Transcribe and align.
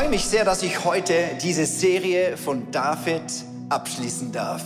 freue 0.00 0.08
mich 0.08 0.24
sehr, 0.24 0.46
dass 0.46 0.62
ich 0.62 0.82
heute 0.86 1.12
diese 1.42 1.66
Serie 1.66 2.38
von 2.38 2.70
David 2.70 3.22
abschließen 3.68 4.32
darf. 4.32 4.62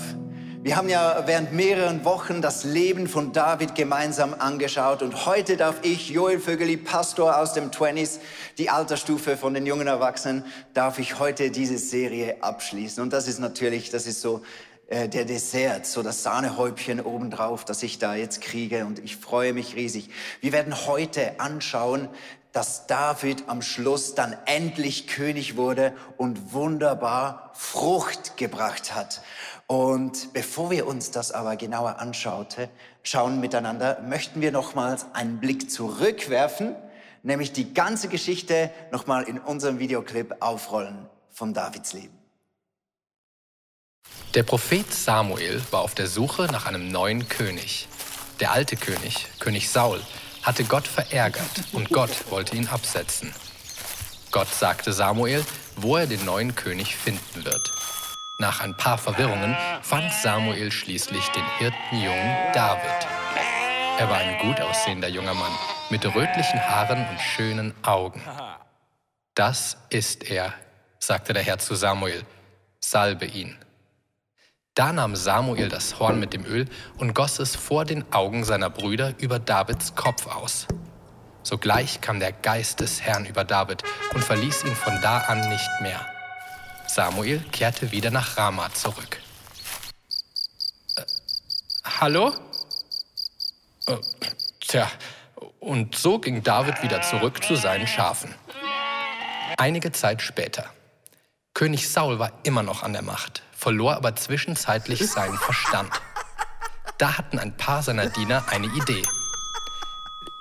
Wir 0.63 0.77
haben 0.77 0.89
ja 0.89 1.25
während 1.27 1.53
mehreren 1.53 2.05
Wochen 2.05 2.41
das 2.41 2.63
Leben 2.63 3.09
von 3.09 3.33
David 3.33 3.75
gemeinsam 3.75 4.33
angeschaut 4.39 5.03
und 5.03 5.27
heute 5.27 5.57
darf 5.57 5.81
ich, 5.83 6.11
Joel 6.11 6.39
Vögeli, 6.39 6.77
Pastor 6.77 7.37
aus 7.37 7.53
dem 7.53 7.73
20s, 7.73 8.21
die 8.59 8.71
Altersstufe 8.71 9.37
von 9.37 9.55
den 9.55 9.67
jungen 9.67 9.89
Erwachsenen, 9.89 10.45
darf 10.73 11.01
ich 11.01 11.19
heute 11.19 11.51
diese 11.51 11.79
Serie 11.79 12.37
abschließen. 12.41 13.03
Und 13.03 13.13
das 13.13 13.27
ist 13.27 13.41
natürlich, 13.41 13.91
das 13.91 14.07
ist 14.07 14.21
so 14.21 14.41
äh, 14.87 15.09
der 15.09 15.25
Dessert, 15.25 15.85
so 15.85 16.05
das 16.05 16.23
Sahnehäubchen 16.23 17.01
obendrauf, 17.01 17.65
das 17.65 17.83
ich 17.83 17.99
da 17.99 18.15
jetzt 18.15 18.41
kriege 18.41 18.87
und 18.87 19.01
ich 19.01 19.17
freue 19.17 19.53
mich 19.53 19.75
riesig. 19.75 20.11
Wir 20.41 20.53
werden 20.53 20.87
heute 20.87 21.41
anschauen, 21.41 22.09
dass 22.55 22.87
David 22.87 23.49
am 23.49 23.61
Schluss 23.63 24.15
dann 24.15 24.37
endlich 24.47 25.09
König 25.09 25.57
wurde 25.57 25.93
und 26.17 26.53
wunderbar 26.53 27.51
Frucht 27.53 28.37
gebracht 28.37 28.95
hat. 28.95 29.21
Und 29.67 30.33
bevor 30.33 30.71
wir 30.71 30.87
uns 30.87 31.11
das 31.11 31.33
aber 31.33 31.57
genauer 31.57 31.99
anschaute, 31.99 32.71
schauen 33.03 33.41
miteinander, 33.41 34.01
möchten 34.03 34.41
wir 34.41 34.53
nochmals 34.53 35.07
einen 35.15 35.41
Blick 35.41 35.69
zurückwerfen, 35.69 36.77
nämlich 37.25 37.53
die 37.53 37.75
ganze 37.75 38.09
Geschichte 38.09 38.71
nochmal 38.93 39.25
in 39.25 39.39
unserem 39.39 39.81
Videoclip 39.81 40.37
aufrollen 40.39 41.09
von 41.31 41.55
Davids 41.55 41.93
Leben. 41.93 42.17
Der 44.35 44.45
Prophet 44.45 44.93
Samuel 44.93 45.61
war 45.73 45.81
auf 45.81 45.95
der 45.95 46.07
Suche 46.07 46.45
nach 46.53 46.67
einem 46.67 46.89
neuen 46.89 47.29
König. 47.29 47.89
Der 48.39 48.53
alte 48.53 48.77
König, 48.77 49.27
König 49.41 49.71
Saul, 49.71 50.01
hatte 50.45 50.65
Gott 50.65 50.87
verärgert 50.87 51.65
und 51.73 51.89
Gott 51.91 52.31
wollte 52.31 52.57
ihn 52.57 52.69
absetzen. 52.69 53.33
Gott 54.31 54.49
sagte 54.49 54.93
Samuel, 54.93 55.45
wo 55.77 55.97
er 55.97 56.07
den 56.07 56.25
neuen 56.25 56.55
König 56.55 56.95
finden 56.95 57.45
wird. 57.45 57.73
Nach 58.39 58.61
ein 58.61 58.77
paar 58.77 58.99
Verwirrungen 58.99 59.57
fand 59.83 60.13
Samuel 60.13 60.71
schließlich 60.71 61.27
den 61.29 61.45
Hirtenjungen 61.59 62.53
David. 62.53 63.09
Er 63.99 64.09
war 64.11 64.19
ein 64.19 64.39
gut 64.41 64.61
aussehender 64.61 65.09
junger 65.09 65.35
Mann 65.35 65.53
mit 65.89 66.05
rötlichen 66.05 66.61
Haaren 66.61 67.07
und 67.09 67.21
schönen 67.21 67.73
Augen. 67.85 68.21
Das 69.35 69.77
ist 69.89 70.25
er, 70.25 70.53
sagte 70.99 71.33
der 71.33 71.43
Herr 71.43 71.59
zu 71.59 71.75
Samuel, 71.75 72.23
salbe 72.81 73.27
ihn. 73.27 73.57
Da 74.75 74.93
nahm 74.93 75.15
Samuel 75.15 75.69
das 75.69 76.01
Horn 76.01 76.19
mit 76.19 76.33
dem 76.33 76.45
Öl 76.45 76.67
und 76.99 77.15
goss 77.15 77.39
es 77.39 77.55
vor 77.55 77.85
den 77.85 78.13
Augen 78.13 78.43
seiner 78.43 78.71
Brüder 78.71 79.15
über 79.19 79.39
Davids 79.39 79.95
Kopf 79.95 80.27
aus. 80.27 80.67
Sogleich 81.45 82.01
kam 82.01 82.19
der 82.19 82.33
Geist 82.33 82.81
des 82.81 83.01
Herrn 83.01 83.25
über 83.25 83.45
David 83.45 83.85
und 84.15 84.25
verließ 84.25 84.65
ihn 84.65 84.75
von 84.75 85.01
da 85.01 85.19
an 85.19 85.49
nicht 85.49 85.71
mehr. 85.81 86.05
Samuel 86.89 87.39
kehrte 87.53 87.93
wieder 87.93 88.11
nach 88.11 88.37
Rama 88.37 88.69
zurück. 88.75 89.21
Äh, 90.97 91.03
hallo? 92.01 92.35
Äh, 93.87 93.97
tja, 94.59 94.91
und 95.61 95.95
so 95.95 96.19
ging 96.19 96.43
David 96.43 96.83
wieder 96.83 97.01
zurück 97.01 97.45
zu 97.45 97.55
seinen 97.55 97.87
Schafen. 97.87 98.35
Einige 99.57 99.93
Zeit 99.93 100.21
später. 100.21 100.69
König 101.53 101.89
Saul 101.89 102.19
war 102.19 102.33
immer 102.43 102.65
noch 102.65 102.83
an 102.83 102.93
der 102.93 103.03
Macht 103.03 103.45
verlor 103.65 103.97
aber 103.97 104.15
zwischenzeitlich 104.15 105.11
seinen 105.11 105.39
Verstand. 105.39 105.91
Da 106.99 107.17
hatten 107.17 107.39
ein 107.39 107.57
paar 107.57 107.83
seiner 107.83 108.11
Diener 108.11 108.45
eine 108.51 108.67
Idee. 108.67 109.03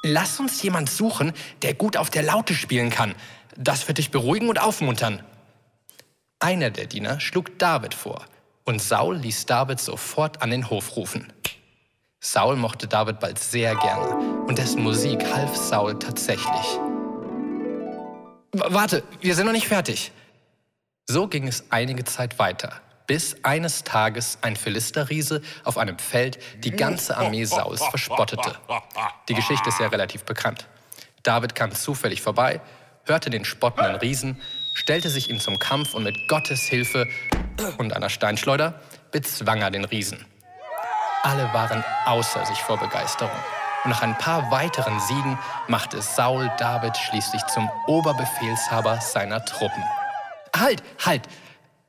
Lass 0.03 0.42
uns 0.42 0.62
jemand 0.62 0.90
suchen, 0.90 1.31
der 1.62 1.74
gut 1.74 1.96
auf 1.96 2.09
der 2.09 2.24
Laute 2.24 2.53
spielen 2.53 2.90
kann. 2.90 3.16
Das 3.56 3.88
wird 3.88 3.98
dich 3.98 4.12
beruhigen 4.12 4.50
und 4.50 4.59
aufmuntern. 4.59 5.24
Einer 6.40 6.70
der 6.70 6.86
Diener 6.86 7.22
schlug 7.22 7.58
David 7.59 7.94
vor, 7.94 8.25
und 8.66 8.81
Saul 8.81 9.16
ließ 9.16 9.46
David 9.46 9.80
sofort 9.80 10.42
an 10.42 10.52
den 10.52 10.69
Hof 10.69 10.98
rufen. 10.98 11.31
Saul 12.19 12.58
mochte 12.58 12.90
David 12.90 13.22
bald 13.22 13.40
sehr 13.40 13.74
gerne, 13.78 14.16
und 14.48 14.58
dessen 14.58 14.84
Musik 14.84 15.24
half 15.34 15.56
Saul 15.56 15.98
tatsächlich. 15.98 16.68
W 18.52 18.64
warte, 18.68 19.02
wir 19.22 19.34
sind 19.34 19.46
noch 19.46 19.53
nicht 19.53 19.69
fertig. 19.69 20.12
So 21.08 21.30
ging 21.30 21.48
es 21.48 21.64
einige 21.69 22.03
Zeit 22.03 22.38
weiter 22.38 22.83
bis 23.08 23.36
eines 23.44 23.84
Tages 23.84 24.38
ein 24.41 24.56
Philisterriese 24.56 25.41
auf 25.64 25.78
einem 25.78 26.00
Feld 26.00 26.40
die 26.64 26.72
ganze 26.72 27.18
Armee 27.18 27.46
Sauls 27.46 27.84
verspottete. 27.84 28.56
Die 29.30 29.34
Geschichte 29.34 29.69
ist 29.69 29.80
ja 29.80 29.88
relativ 29.88 30.24
bekannt. 30.24 30.68
David 31.24 31.56
kam 31.56 31.74
zufällig 31.74 32.22
vorbei, 32.22 32.62
hörte 33.06 33.30
den 33.30 33.46
spottenden 33.46 33.96
Riesen, 33.96 34.42
stellte 34.74 35.09
sich 35.09 35.30
ihm 35.30 35.40
zum 35.40 35.59
Kampf 35.59 35.94
und 35.94 36.03
mit 36.03 36.28
Gottes 36.28 36.62
Hilfe 36.62 37.08
und 37.78 37.94
einer 37.94 38.09
Steinschleuder 38.09 38.80
bezwang 39.12 39.62
er 39.62 39.72
den 39.72 39.86
Riesen. 39.86 40.25
Alle 41.24 41.53
waren 41.53 41.84
außer 42.06 42.46
sich 42.46 42.58
vor 42.58 42.78
Begeisterung. 42.78 43.31
Und 43.84 43.92
nach 43.92 44.02
ein 44.02 44.18
paar 44.18 44.50
weiteren 44.52 45.00
Siegen 45.00 45.38
machte 45.68 46.02
Saul 46.02 46.50
David 46.58 46.97
schließlich 46.97 47.46
zum 47.47 47.69
Oberbefehlshaber 47.88 49.00
seiner 49.02 49.44
Truppen. 49.46 49.84
Halt, 50.56 50.84
halt, 51.06 51.28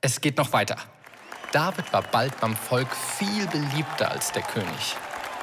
es 0.01 0.21
geht 0.21 0.37
noch 0.39 0.53
weiter. 0.53 0.77
David 1.55 1.93
war 1.93 2.03
bald 2.03 2.41
beim 2.41 2.57
Volk 2.57 2.89
viel 3.17 3.47
beliebter 3.47 4.11
als 4.11 4.33
der 4.33 4.43
König. 4.43 4.97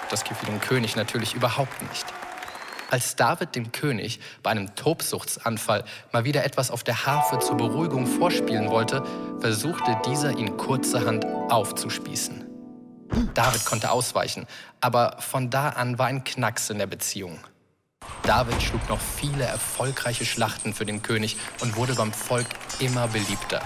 Das 0.10 0.26
gefiel 0.26 0.50
dem 0.50 0.60
König 0.60 0.98
natürlich 0.98 1.36
überhaupt 1.36 1.82
nicht. 1.84 2.06
Als 2.90 3.16
David 3.16 3.56
dem 3.56 3.72
König 3.72 4.20
bei 4.44 4.50
einem 4.50 4.76
Tobsuchtsanfall 4.76 5.86
mal 6.12 6.26
wieder 6.26 6.44
etwas 6.44 6.70
auf 6.70 6.84
der 6.84 7.06
Harfe 7.06 7.40
zur 7.40 7.56
Beruhigung 7.56 8.08
vorspielen 8.08 8.70
wollte, 8.70 9.06
versuchte 9.40 9.98
dieser 10.06 10.38
ihn 10.38 10.58
kurzerhand 10.58 11.26
aufzuspießen. 11.50 12.44
David 13.34 13.64
konnte 13.64 13.90
ausweichen, 13.90 14.48
aber 14.82 15.16
von 15.20 15.50
da 15.50 15.70
an 15.70 15.98
war 15.98 16.08
ein 16.08 16.26
Knacks 16.26 16.70
in 16.70 16.80
der 16.80 16.88
Beziehung. 16.88 17.40
David 18.24 18.62
schlug 18.62 18.90
noch 18.90 19.00
viele 19.00 19.46
erfolgreiche 19.46 20.26
Schlachten 20.26 20.74
für 20.74 20.86
den 20.86 21.04
König 21.04 21.38
und 21.62 21.78
wurde 21.78 21.94
beim 21.96 22.12
Volk 22.12 22.48
immer 22.80 23.08
beliebter. 23.08 23.62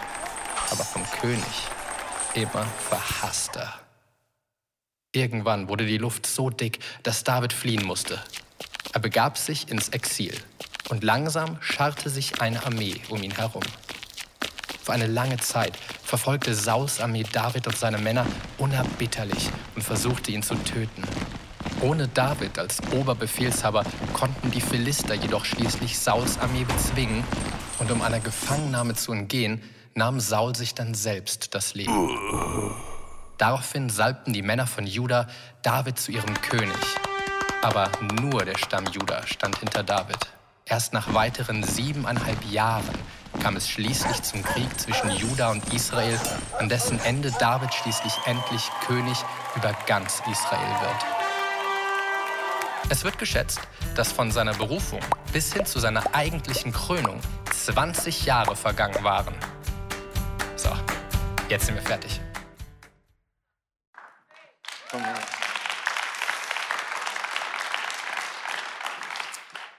Aber 0.70 0.84
vom 0.84 1.04
König 1.20 1.72
immer 2.36 2.66
verhasster. 2.66 3.74
Irgendwann 5.14 5.70
wurde 5.70 5.86
die 5.86 5.98
Luft 5.98 6.26
so 6.26 6.50
dick, 6.50 6.80
dass 7.04 7.24
David 7.24 7.54
fliehen 7.54 7.86
musste. 7.86 8.22
Er 8.94 9.00
begab 9.00 9.38
sich 9.38 9.70
ins 9.70 9.90
Exil 9.90 10.34
und 10.90 11.04
langsam 11.04 11.58
scharrte 11.62 12.10
sich 12.10 12.42
eine 12.42 12.66
Armee 12.66 13.02
um 13.10 13.24
ihn 13.24 13.36
herum. 13.36 13.64
Für 14.84 14.94
eine 14.94 15.08
lange 15.08 15.38
Zeit 15.38 15.76
verfolgte 16.04 16.54
Sauls 16.54 17.00
Armee 17.00 17.24
David 17.24 17.66
und 17.66 17.78
seine 17.78 17.98
Männer 17.98 18.26
unerbitterlich 18.58 19.50
und 19.76 19.82
versuchte 19.82 20.32
ihn 20.32 20.44
zu 20.44 20.56
töten. 20.56 21.04
Ohne 21.82 22.08
David 22.08 22.60
als 22.60 22.82
Oberbefehlshaber 22.92 23.84
konnten 24.14 24.52
die 24.52 24.62
Philister 24.62 25.16
jedoch 25.16 25.46
schließlich 25.46 25.98
Sauls 25.98 26.38
Armee 26.38 26.66
bezwingen 26.66 27.24
und 27.80 27.92
um 27.92 28.02
einer 28.02 28.20
Gefangennahme 28.20 28.94
zu 28.94 29.12
entgehen, 29.12 29.62
nahm 29.98 30.20
Saul 30.20 30.54
sich 30.56 30.76
dann 30.76 30.94
selbst 30.94 31.56
das 31.56 31.74
Leben. 31.74 32.76
Daraufhin 33.38 33.90
salbten 33.90 34.34
die 34.34 34.42
Männer 34.42 34.68
von 34.68 34.86
Juda 34.86 35.28
David 35.62 35.98
zu 35.98 36.12
ihrem 36.12 36.34
König. 36.42 36.76
Aber 37.62 37.90
nur 38.20 38.44
der 38.44 38.58
Stamm 38.58 38.86
Juda 38.88 39.26
stand 39.26 39.58
hinter 39.60 39.84
David. 39.84 40.18
Erst 40.66 40.92
nach 40.92 41.14
weiteren 41.14 41.64
siebeneinhalb 41.64 42.44
Jahren 42.52 42.94
kam 43.42 43.56
es 43.56 43.70
schließlich 43.70 44.22
zum 44.24 44.44
Krieg 44.44 44.68
zwischen 44.78 45.12
Juda 45.12 45.52
und 45.52 45.74
Israel, 45.74 46.20
an 46.60 46.68
dessen 46.68 47.00
Ende 47.00 47.32
David 47.40 47.74
schließlich 47.74 48.14
endlich 48.26 48.70
König 48.86 49.18
über 49.56 49.74
ganz 49.88 50.22
Israel 50.30 50.82
wird. 50.82 51.06
Es 52.90 53.06
wird 53.06 53.18
geschätzt, 53.18 53.62
dass 53.96 54.12
von 54.12 54.32
seiner 54.32 54.54
Berufung 54.54 55.00
bis 55.32 55.54
hin 55.54 55.66
zu 55.66 55.80
seiner 55.80 56.14
eigentlichen 56.14 56.74
Krönung 56.74 57.20
20 57.52 58.26
Jahre 58.26 58.56
vergangen 58.56 59.04
waren. 59.04 59.34
Jetzt 61.48 61.68
sind 61.68 61.76
wir 61.76 61.84
fertig. 61.84 62.20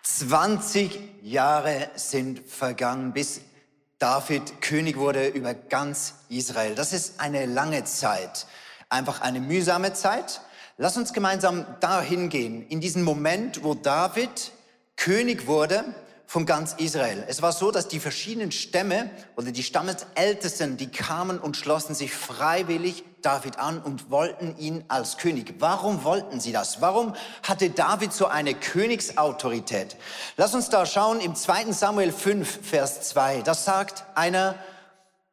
20 0.04 1.22
Jahre 1.22 1.90
sind 1.96 2.38
vergangen, 2.48 3.12
bis 3.12 3.40
David 3.98 4.62
König 4.62 4.96
wurde 4.96 5.26
über 5.26 5.54
ganz 5.54 6.14
Israel. 6.28 6.76
Das 6.76 6.92
ist 6.92 7.18
eine 7.18 7.46
lange 7.46 7.82
Zeit, 7.82 8.46
einfach 8.88 9.20
eine 9.20 9.40
mühsame 9.40 9.92
Zeit. 9.92 10.42
Lass 10.78 10.96
uns 10.96 11.12
gemeinsam 11.12 11.66
dahin 11.80 12.28
gehen, 12.28 12.64
in 12.68 12.80
diesen 12.80 13.02
Moment, 13.02 13.64
wo 13.64 13.74
David 13.74 14.52
König 14.94 15.48
wurde 15.48 15.84
von 16.26 16.44
ganz 16.44 16.75
Israel. 16.75 17.25
Es 17.28 17.40
war 17.40 17.52
so, 17.52 17.70
dass 17.70 17.87
die 17.87 18.00
verschiedenen 18.00 18.50
Stämme 18.50 19.11
oder 19.37 19.52
die 19.52 19.62
Stammesältesten, 19.62 20.76
die 20.76 20.90
kamen 20.90 21.38
und 21.38 21.56
schlossen 21.56 21.94
sich 21.94 22.12
freiwillig 22.12 23.05
David 23.23 23.58
an 23.58 23.81
und 23.81 24.11
wollten 24.11 24.56
ihn 24.58 24.84
als 24.88 25.19
König. 25.19 25.55
Warum 25.61 26.05
wollten 26.05 26.40
sie 26.40 26.52
das? 26.52 26.81
Warum 26.81 27.14
hatte 27.44 27.70
David 27.70 28.12
so 28.12 28.26
eine 28.26 28.55
Königsautorität? 28.55 29.96
Lass 30.37 30.55
uns 30.55 30.69
da 30.69 30.84
schauen 30.84 31.20
im 31.20 31.34
2. 31.34 31.73
Samuel 31.73 32.12
5, 32.12 32.67
Vers 32.67 33.02
2. 33.08 33.43
Das 33.43 33.64
sagt 33.64 34.05
einer 34.17 34.56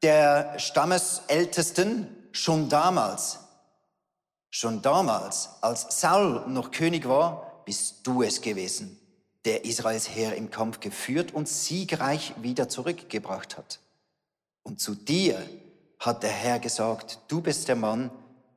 der 0.04 0.60
Stammesältesten 0.60 2.08
schon 2.32 2.70
damals. 2.70 3.40
Schon 4.52 4.84
damals, 4.84 5.50
als 5.62 6.00
Saul 6.00 6.44
noch 6.48 6.70
König 6.70 7.08
war, 7.08 7.64
bist 7.66 8.06
du 8.06 8.22
es 8.22 8.42
gewesen 8.42 9.03
der 9.46 9.66
Israels 9.66 10.10
Heer 10.10 10.36
im 10.36 10.50
Kampf 10.50 10.80
geführt 10.80 11.34
und 11.34 11.48
siegreich 11.48 12.34
wieder 12.42 12.70
zurückgebracht 12.70 13.58
hat. 13.58 13.80
Und 14.64 14.80
zu 14.80 14.96
dir 14.96 15.42
hat 16.00 16.24
der 16.24 16.32
Herr 16.32 16.60
gesagt, 16.60 17.20
du 17.28 17.42
bist 17.42 17.68
der 17.68 17.76
Mann, 17.76 18.10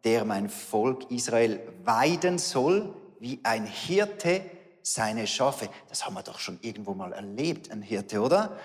der 0.04 0.24
mein 0.24 0.48
Volk 0.48 1.10
Israel 1.10 1.60
weiden 1.84 2.38
soll, 2.38 2.94
wie 3.18 3.40
ein 3.42 3.66
Hirte 3.66 4.42
seine 4.82 5.26
Schafe. 5.26 5.68
Das 5.88 6.06
haben 6.06 6.14
wir 6.14 6.22
doch 6.22 6.38
schon 6.38 6.58
irgendwo 6.62 6.94
mal 6.94 7.12
erlebt, 7.12 7.70
ein 7.70 7.82
Hirte, 7.82 8.20
oder? 8.20 8.56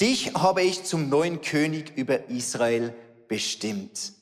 Dich 0.00 0.34
habe 0.34 0.62
ich 0.62 0.84
zum 0.84 1.08
neuen 1.08 1.40
König 1.40 1.96
über 1.96 2.28
Israel 2.28 2.94
bestimmt. 3.28 4.12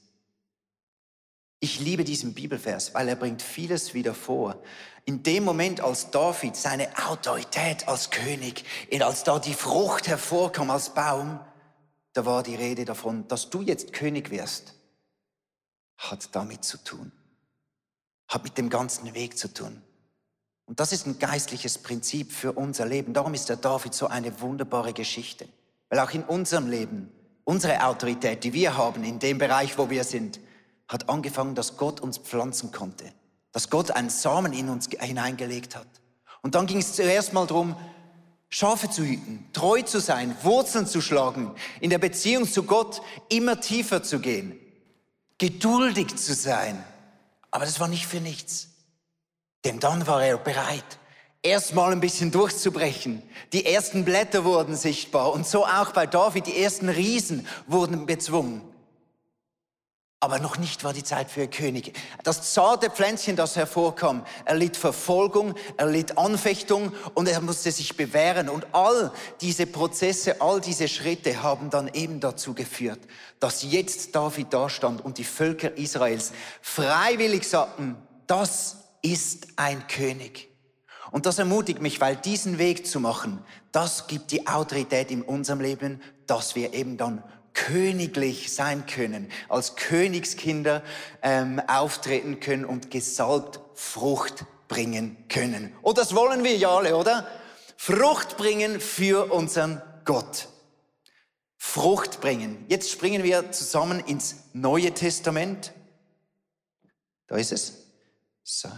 Ich 1.65 1.79
liebe 1.79 2.05
diesen 2.05 2.35
Bibelvers, 2.35 2.93
weil 2.93 3.09
er 3.09 3.17
bringt 3.17 3.41
vieles 3.41 3.95
wieder 3.95 4.15
vor 4.15 4.61
in 5.05 5.23
dem 5.23 5.45
Moment, 5.45 5.81
als 5.81 6.11
David 6.11 6.57
seine 6.57 6.89
Autorität 7.09 7.89
als 7.89 8.11
König, 8.11 8.65
als 9.01 9.25
da 9.25 9.39
die 9.39 9.55
Frucht 9.55 10.07
hervorkam 10.07 10.71
als 10.71 10.91
Baum, 10.91 11.41
da 12.13 12.25
war 12.25 12.43
die 12.43 12.55
Rede 12.55 12.85
davon, 12.85 13.27
dass 13.29 13.51
du 13.51 13.63
jetzt 13.63 13.93
König 13.93 14.31
wirst, 14.31 14.75
hat 15.97 16.35
damit 16.35 16.65
zu 16.65 16.79
tun, 16.79 17.11
hat 18.29 18.45
mit 18.45 18.59
dem 18.59 18.71
ganzen 18.71 19.13
Weg 19.15 19.39
zu 19.39 19.53
tun. 19.53 19.83
Und 20.67 20.79
das 20.79 20.93
ist 20.93 21.07
ein 21.07 21.19
geistliches 21.19 21.79
Prinzip 21.79 22.31
für 22.33 22.53
unser 22.53 22.87
Leben. 22.87 23.13
Darum 23.13 23.35
ist 23.35 23.49
der 23.49 23.57
David 23.57 23.95
so 23.95 24.07
eine 24.07 24.41
wunderbare 24.41 24.93
Geschichte. 24.93 25.49
Weil 25.89 25.99
auch 25.99 26.13
in 26.13 26.23
unserem 26.23 26.69
Leben, 26.69 27.11
unsere 27.45 27.85
Autorität, 27.85 28.45
die 28.45 28.53
wir 28.53 28.77
haben 28.77 29.03
in 29.03 29.19
dem 29.19 29.39
Bereich, 29.39 29.77
wo 29.77 29.91
wir 29.91 30.05
sind, 30.05 30.39
hat 30.93 31.09
angefangen, 31.09 31.55
dass 31.55 31.77
Gott 31.77 32.01
uns 32.01 32.19
pflanzen 32.19 32.73
konnte 32.73 33.13
dass 33.53 33.69
Gott 33.69 33.91
einen 33.91 34.11
Samen 34.11 34.53
in 34.53 34.69
uns 34.69 34.89
hineingelegt 34.99 35.77
hat. 35.77 35.87
Und 36.41 36.55
dann 36.55 36.67
ging 36.67 36.79
es 36.79 36.95
zuerst 36.97 37.33
mal 37.33 37.47
darum, 37.47 37.77
Schafe 38.49 38.91
zu 38.91 39.03
hüten, 39.05 39.47
treu 39.53 39.83
zu 39.83 40.01
sein, 40.01 40.35
Wurzeln 40.43 40.87
zu 40.87 41.01
schlagen, 41.01 41.55
in 41.81 41.91
der 41.91 41.99
Beziehung 41.99 42.47
zu 42.47 42.65
Gott 42.65 43.01
immer 43.31 43.61
tiefer 43.61 44.03
zu 44.03 44.19
gehen, 44.19 44.59
geduldig 45.39 46.17
zu 46.17 46.35
sein. 46.35 46.83
Aber 47.51 47.65
das 47.65 47.81
war 47.81 47.89
nicht 47.89 48.07
für 48.07 48.21
nichts. 48.21 48.69
Denn 49.65 49.79
dann 49.79 50.07
war 50.07 50.23
er 50.23 50.37
bereit, 50.39 50.85
erstmal 51.43 51.93
ein 51.93 52.01
bisschen 52.01 52.31
durchzubrechen. 52.31 53.23
Die 53.53 53.65
ersten 53.65 54.05
Blätter 54.05 54.45
wurden 54.45 54.77
sichtbar 54.77 55.33
und 55.33 55.47
so 55.47 55.65
auch 55.65 55.93
bei 55.93 56.07
David, 56.07 56.47
die 56.47 56.63
ersten 56.63 56.89
Riesen 56.89 57.47
wurden 57.67 58.07
bezwungen. 58.07 58.63
Aber 60.23 60.39
noch 60.39 60.57
nicht 60.57 60.85
war 60.85 60.93
die 60.93 61.03
Zeit 61.03 61.33
für 61.33 61.49
König. 61.49 61.99
Das 62.23 62.53
zarte 62.53 62.91
Pflänzchen, 62.91 63.35
das 63.35 63.57
hervorkam, 63.57 64.25
erlitt 64.45 64.77
Verfolgung, 64.77 65.57
erlitt 65.79 66.17
Anfechtung 66.17 66.93
und 67.15 67.29
er 67.29 67.41
musste 67.41 67.73
sich 67.73 67.97
bewähren. 67.97 68.49
Und 68.49 68.69
all 68.71 69.11
diese 69.41 69.67
Prozesse, 69.67 70.41
all 70.41 70.61
diese 70.61 70.87
Schritte 70.87 71.43
haben 71.43 71.71
dann 71.71 71.89
eben 71.93 72.21
dazu 72.21 72.55
geführt, 72.55 73.01
dass 73.41 73.65
jetzt 73.65 74.15
David 74.15 74.53
dastand 74.55 75.05
und 75.05 75.19
die 75.19 75.25
Völker 75.25 75.77
Israels 75.77 76.31
freiwillig 76.61 77.49
sagten, 77.49 77.97
das 78.29 78.77
ist 79.03 79.49
ein 79.57 79.89
König. 79.89 80.51
Und 81.11 81.27
das 81.27 81.41
ermutigt 81.41 81.83
mich, 81.83 82.01
weil 82.01 82.15
diesen 82.15 82.59
Weg 82.59 82.87
zu 82.87 83.01
machen, 83.01 83.45
das 83.73 84.07
gibt 84.07 84.31
die 84.31 84.47
Autorität 84.47 85.11
in 85.11 85.23
unserem 85.23 85.61
Leben, 85.61 86.01
dass 86.29 86.55
wir 86.55 86.75
eben 86.75 86.97
dann 86.97 87.25
königlich 87.55 88.53
sein 88.53 88.87
können, 88.87 89.31
als 89.49 89.77
Königskinder 89.77 90.83
ähm, 91.23 91.61
auftreten 91.67 92.41
können 92.41 92.65
und 92.65 92.91
gesalbt 92.91 93.61
Frucht 93.75 94.45
bringen 94.69 95.17
können. 95.29 95.73
Und 95.83 95.99
das 95.99 96.15
wollen 96.15 96.45
wir 96.45 96.57
ja 96.57 96.77
alle, 96.77 96.97
oder? 96.97 97.27
Frucht 97.77 98.37
bringen 98.37 98.81
für 98.81 99.33
unseren 99.33 99.83
Gott. 100.05 100.49
Frucht 101.57 102.21
bringen. 102.21 102.65
Jetzt 102.69 102.91
springen 102.91 103.23
wir 103.23 103.53
zusammen 103.53 104.01
ins 104.01 104.37
Neue 104.53 104.93
Testament. 104.93 105.73
Da 107.27 107.37
ist 107.37 107.53
es. 107.53 107.87
So. 108.43 108.69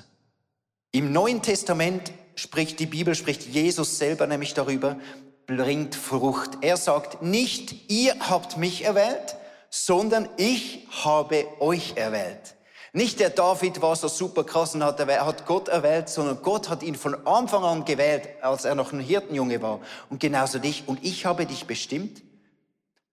Im 0.93 1.13
Neuen 1.13 1.43
Testament 1.43 2.13
spricht 2.35 2.79
die 2.81 2.87
Bibel, 2.87 3.15
spricht 3.15 3.47
Jesus 3.47 3.99
selber 3.99 4.27
nämlich 4.27 4.55
darüber, 4.55 4.99
bringt 5.47 5.95
Frucht. 5.95 6.59
Er 6.61 6.77
sagt, 6.77 7.23
nicht 7.23 7.91
ihr 7.91 8.17
habt 8.21 8.57
mich 8.57 8.85
erwählt, 8.85 9.37
sondern 9.71 10.29
ich 10.37 10.87
habe 11.05 11.47
euch 11.61 11.95
erwählt. 11.97 12.55
Nicht 12.93 13.19
der 13.19 13.31
David 13.31 13.83
war 13.83 13.97
so 13.97 14.07
super 14.07 14.45
krass 14.45 14.77
und 14.77 14.85
hat, 14.85 15.05
hat 15.05 15.47
Gott 15.47 15.67
erwählt, 15.67 16.09
sondern 16.09 16.41
Gott 16.43 16.69
hat 16.69 16.85
ihn 16.85 16.95
von 16.95 17.27
Anfang 17.27 17.65
an 17.65 17.85
gewählt, 17.85 18.29
als 18.41 18.65
er 18.65 18.77
noch 18.77 18.93
ein 18.93 19.01
Hirtenjunge 19.01 19.61
war. 19.63 19.81
Und 20.11 20.21
genauso 20.21 20.61
dich. 20.61 20.85
Und 20.87 21.05
ich 21.05 21.27
habe 21.27 21.45
dich 21.45 21.67
bestimmt, 21.67 22.23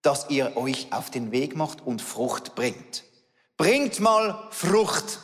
dass 0.00 0.30
ihr 0.30 0.56
euch 0.56 0.92
auf 0.92 1.10
den 1.10 1.32
Weg 1.32 1.56
macht 1.56 1.84
und 1.84 2.00
Frucht 2.00 2.54
bringt. 2.54 3.02
Bringt 3.56 3.98
mal 3.98 4.46
Frucht. 4.50 5.18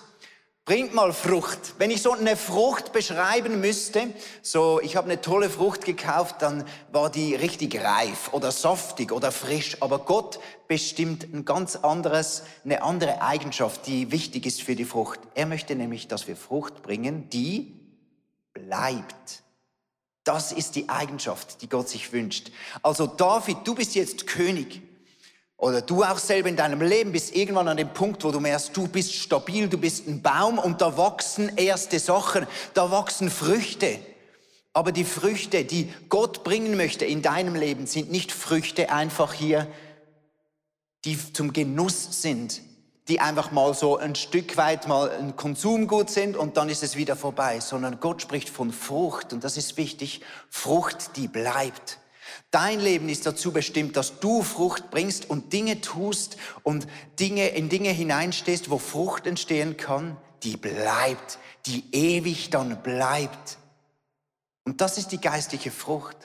Bringt 0.69 0.93
mal 0.93 1.15
Frucht. 1.15 1.77
Wenn 1.79 1.91
ich 1.91 2.03
so 2.03 2.13
eine 2.13 2.37
Frucht 2.37 2.93
beschreiben 2.93 3.59
müsste, 3.59 4.13
so 4.43 4.83
ich 4.83 4.97
habe 4.97 5.11
eine 5.11 5.23
tolle 5.23 5.49
Frucht 5.49 5.87
gekauft, 5.87 6.43
dann 6.43 6.63
war 6.93 7.09
die 7.09 7.35
richtig 7.35 7.83
reif 7.83 8.35
oder 8.35 8.53
saftig 8.53 9.11
oder 9.11 9.33
frisch. 9.33 9.79
Aber 9.81 10.01
Gott 10.01 10.39
bestimmt 10.67 11.25
ein 11.33 11.47
ganz 11.47 11.77
anderes, 11.77 12.43
eine 12.67 12.83
andere 12.83 13.23
Eigenschaft, 13.23 13.87
die 13.87 14.13
wichtig 14.13 14.45
ist 14.45 14.61
für 14.61 14.77
die 14.77 14.85
Frucht. 14.85 15.21
Er 15.35 15.47
möchte 15.47 15.75
nämlich, 15.75 16.07
dass 16.07 16.29
wir 16.29 16.37
Frucht 16.37 16.83
bringen, 16.83 17.31
die 17.31 17.75
bleibt. 18.53 19.43
Das 20.23 20.53
ist 20.53 20.77
die 20.77 20.91
Eigenschaft, 20.91 21.63
die 21.63 21.71
Gott 21.71 21.89
sich 21.89 22.13
wünscht. 22.13 22.53
Also 22.83 23.07
David, 23.07 23.57
du 23.65 23.75
bist 23.75 23.95
jetzt 23.95 24.27
König. 24.27 24.83
Oder 25.59 25.83
du 25.83 26.05
auch 26.05 26.19
selber 26.19 26.49
in 26.49 26.55
deinem 26.55 26.81
Leben 26.81 27.11
bist 27.11 27.35
irgendwann 27.35 27.67
an 27.67 27.77
dem 27.77 27.93
Punkt, 27.93 28.23
wo 28.23 28.31
du 28.31 28.39
merkst, 28.39 28.77
du 28.77 28.87
bist 28.87 29.13
stabil, 29.13 29.69
du 29.69 29.77
bist 29.77 30.07
ein 30.07 30.23
Baum 30.23 30.59
und 30.59 30.81
da 30.81 30.97
wachsen 30.97 31.57
erste 31.57 31.99
Sachen, 31.99 32.47
da 32.75 32.93
wachsen 32.93 33.29
Früchte. 33.29 33.99
Aber 34.73 34.93
die 34.93 35.05
Früchte, 35.05 35.65
die 35.65 35.93
Gott 36.09 36.45
bringen 36.45 36.77
möchte 36.77 37.05
in 37.05 37.23
deinem 37.23 37.57
Leben, 37.57 37.89
sind 37.89 38.13
nicht 38.13 38.31
Früchte 38.31 38.91
einfach 38.91 39.33
hier, 39.35 39.67
die 41.05 41.19
zum 41.33 41.53
Genuss 41.53 42.23
sind, 42.23 42.63
die 43.09 43.19
einfach 43.19 43.51
mal 43.51 43.75
so 43.75 43.97
ein 43.97 44.15
Stück 44.15 44.57
weit 44.57 44.87
mal 44.87 45.11
ein 45.11 45.35
Konsumgut 45.35 46.09
sind 46.09 46.37
und 46.37 46.57
dann 46.57 46.69
ist 46.69 46.85
es 46.85 46.95
wieder 46.95 47.17
vorbei, 47.17 47.59
sondern 47.59 47.99
Gott 47.99 48.23
spricht 48.23 48.49
von 48.49 48.71
Frucht 48.73 49.33
und 49.33 49.43
das 49.43 49.57
ist 49.57 49.77
wichtig, 49.77 50.21
Frucht, 50.51 51.17
die 51.17 51.27
bleibt. 51.27 51.99
Dein 52.51 52.81
Leben 52.81 53.11
ist 53.11 53.27
dazu 53.27 53.53
bestimmt, 53.53 53.97
dass 53.97 54.21
du 54.21 54.43
Frucht 54.43 54.91
bringst 54.91 55.29
und 55.29 55.53
Dinge 55.53 55.83
tust 55.83 56.39
und 56.63 56.87
Dinge 57.21 57.49
in 57.49 57.69
Dinge 57.69 57.91
hineinstehst, 57.91 58.71
wo 58.71 58.79
Frucht 58.79 59.27
entstehen 59.27 59.77
kann, 59.77 60.17
die 60.43 60.57
bleibt, 60.57 61.39
die 61.67 61.85
ewig 61.93 62.49
dann 62.49 62.83
bleibt. 62.83 63.59
Und 64.65 64.81
das 64.81 64.97
ist 64.97 65.09
die 65.13 65.21
geistliche 65.21 65.71
Frucht. 65.71 66.17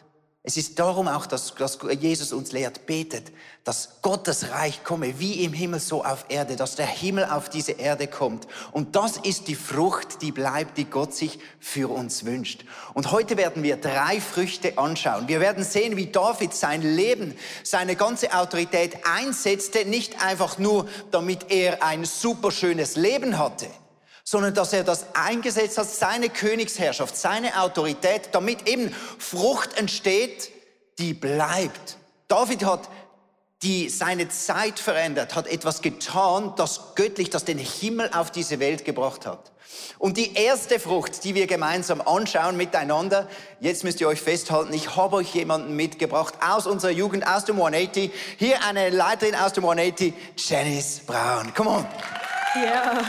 Es 0.46 0.58
ist 0.58 0.78
darum 0.78 1.08
auch, 1.08 1.26
dass, 1.26 1.56
dass 1.56 1.80
Jesus 2.02 2.34
uns 2.34 2.52
lehrt, 2.52 2.86
betet, 2.86 3.32
dass 3.64 4.02
Gottes 4.02 4.50
Reich 4.50 4.84
komme, 4.84 5.18
wie 5.18 5.42
im 5.46 5.54
Himmel 5.54 5.80
so 5.80 6.04
auf 6.04 6.26
Erde, 6.28 6.58
dass 6.58 6.76
der 6.76 6.86
Himmel 6.86 7.24
auf 7.24 7.48
diese 7.48 7.72
Erde 7.72 8.08
kommt. 8.08 8.46
Und 8.74 8.98
das 8.98 9.16
ist 9.16 9.48
die 9.48 9.56
Frucht, 9.56 10.22
die 10.22 10.34
bleibt, 10.34 10.78
die 10.78 10.84
Gott 10.84 11.14
sich 11.14 11.40
für 11.62 11.90
uns 11.90 12.26
wünscht. 12.26 12.66
Und 12.94 13.12
heute 13.12 13.38
werden 13.38 13.64
wir 13.64 13.78
drei 13.78 14.20
Früchte 14.20 14.78
anschauen. 14.78 15.30
Wir 15.30 15.40
werden 15.40 15.64
sehen, 15.64 15.96
wie 15.96 16.08
David 16.08 16.54
sein 16.54 16.82
Leben, 16.82 17.36
seine 17.64 17.96
ganze 17.96 18.34
Autorität 18.34 18.98
einsetzte, 19.06 19.86
nicht 19.86 20.22
einfach 20.22 20.58
nur, 20.58 20.90
damit 21.12 21.52
er 21.52 21.82
ein 21.84 22.04
superschönes 22.04 22.98
Leben 22.98 23.38
hatte, 23.38 23.68
sondern 24.24 24.54
dass 24.54 24.74
er 24.74 24.84
das 24.84 25.08
eingesetzt 25.14 25.78
hat, 25.78 25.90
seine 25.90 26.30
Königsherrschaft, 26.30 27.16
seine 27.18 27.62
Autorität, 27.62 28.30
damit 28.32 28.68
eben 28.68 28.94
Frucht 29.20 29.78
entsteht, 29.78 30.52
die 30.98 31.14
bleibt. 31.14 31.98
David 32.28 32.66
hat 32.66 32.90
die 33.64 33.88
seine 33.90 34.28
Zeit 34.28 34.78
verändert, 34.78 35.36
hat 35.36 35.48
etwas 35.48 35.82
getan, 35.82 36.54
das 36.58 36.96
göttlich, 36.96 37.30
das 37.30 37.46
den 37.46 37.58
Himmel 37.58 38.10
auf 38.14 38.30
diese 38.30 38.60
Welt 38.60 38.84
gebracht 38.84 39.26
hat. 39.26 39.52
Und 39.98 40.18
die 40.18 40.34
erste 40.34 40.80
Frucht, 40.80 41.24
die 41.24 41.34
wir 41.34 41.48
gemeinsam 41.48 42.02
anschauen 42.02 42.58
miteinander, 42.58 43.28
jetzt 43.60 43.84
müsst 43.84 44.02
ihr 44.02 44.08
euch 44.08 44.22
festhalten, 44.22 44.74
ich 44.74 44.96
habe 44.96 45.16
euch 45.16 45.34
jemanden 45.34 45.76
mitgebracht 45.76 46.36
aus 46.46 46.68
unserer 46.68 46.92
Jugend, 46.92 47.26
aus 47.26 47.46
dem 47.46 47.56
180. 47.56 48.12
Hier 48.38 48.64
eine 48.64 48.90
Leiterin 48.90 49.36
aus 49.36 49.54
dem 49.54 49.64
180, 49.64 50.14
Janice 50.38 51.02
Braun. 51.06 51.54
Come 51.54 51.70
on. 51.70 51.86
Ja. 52.56 53.02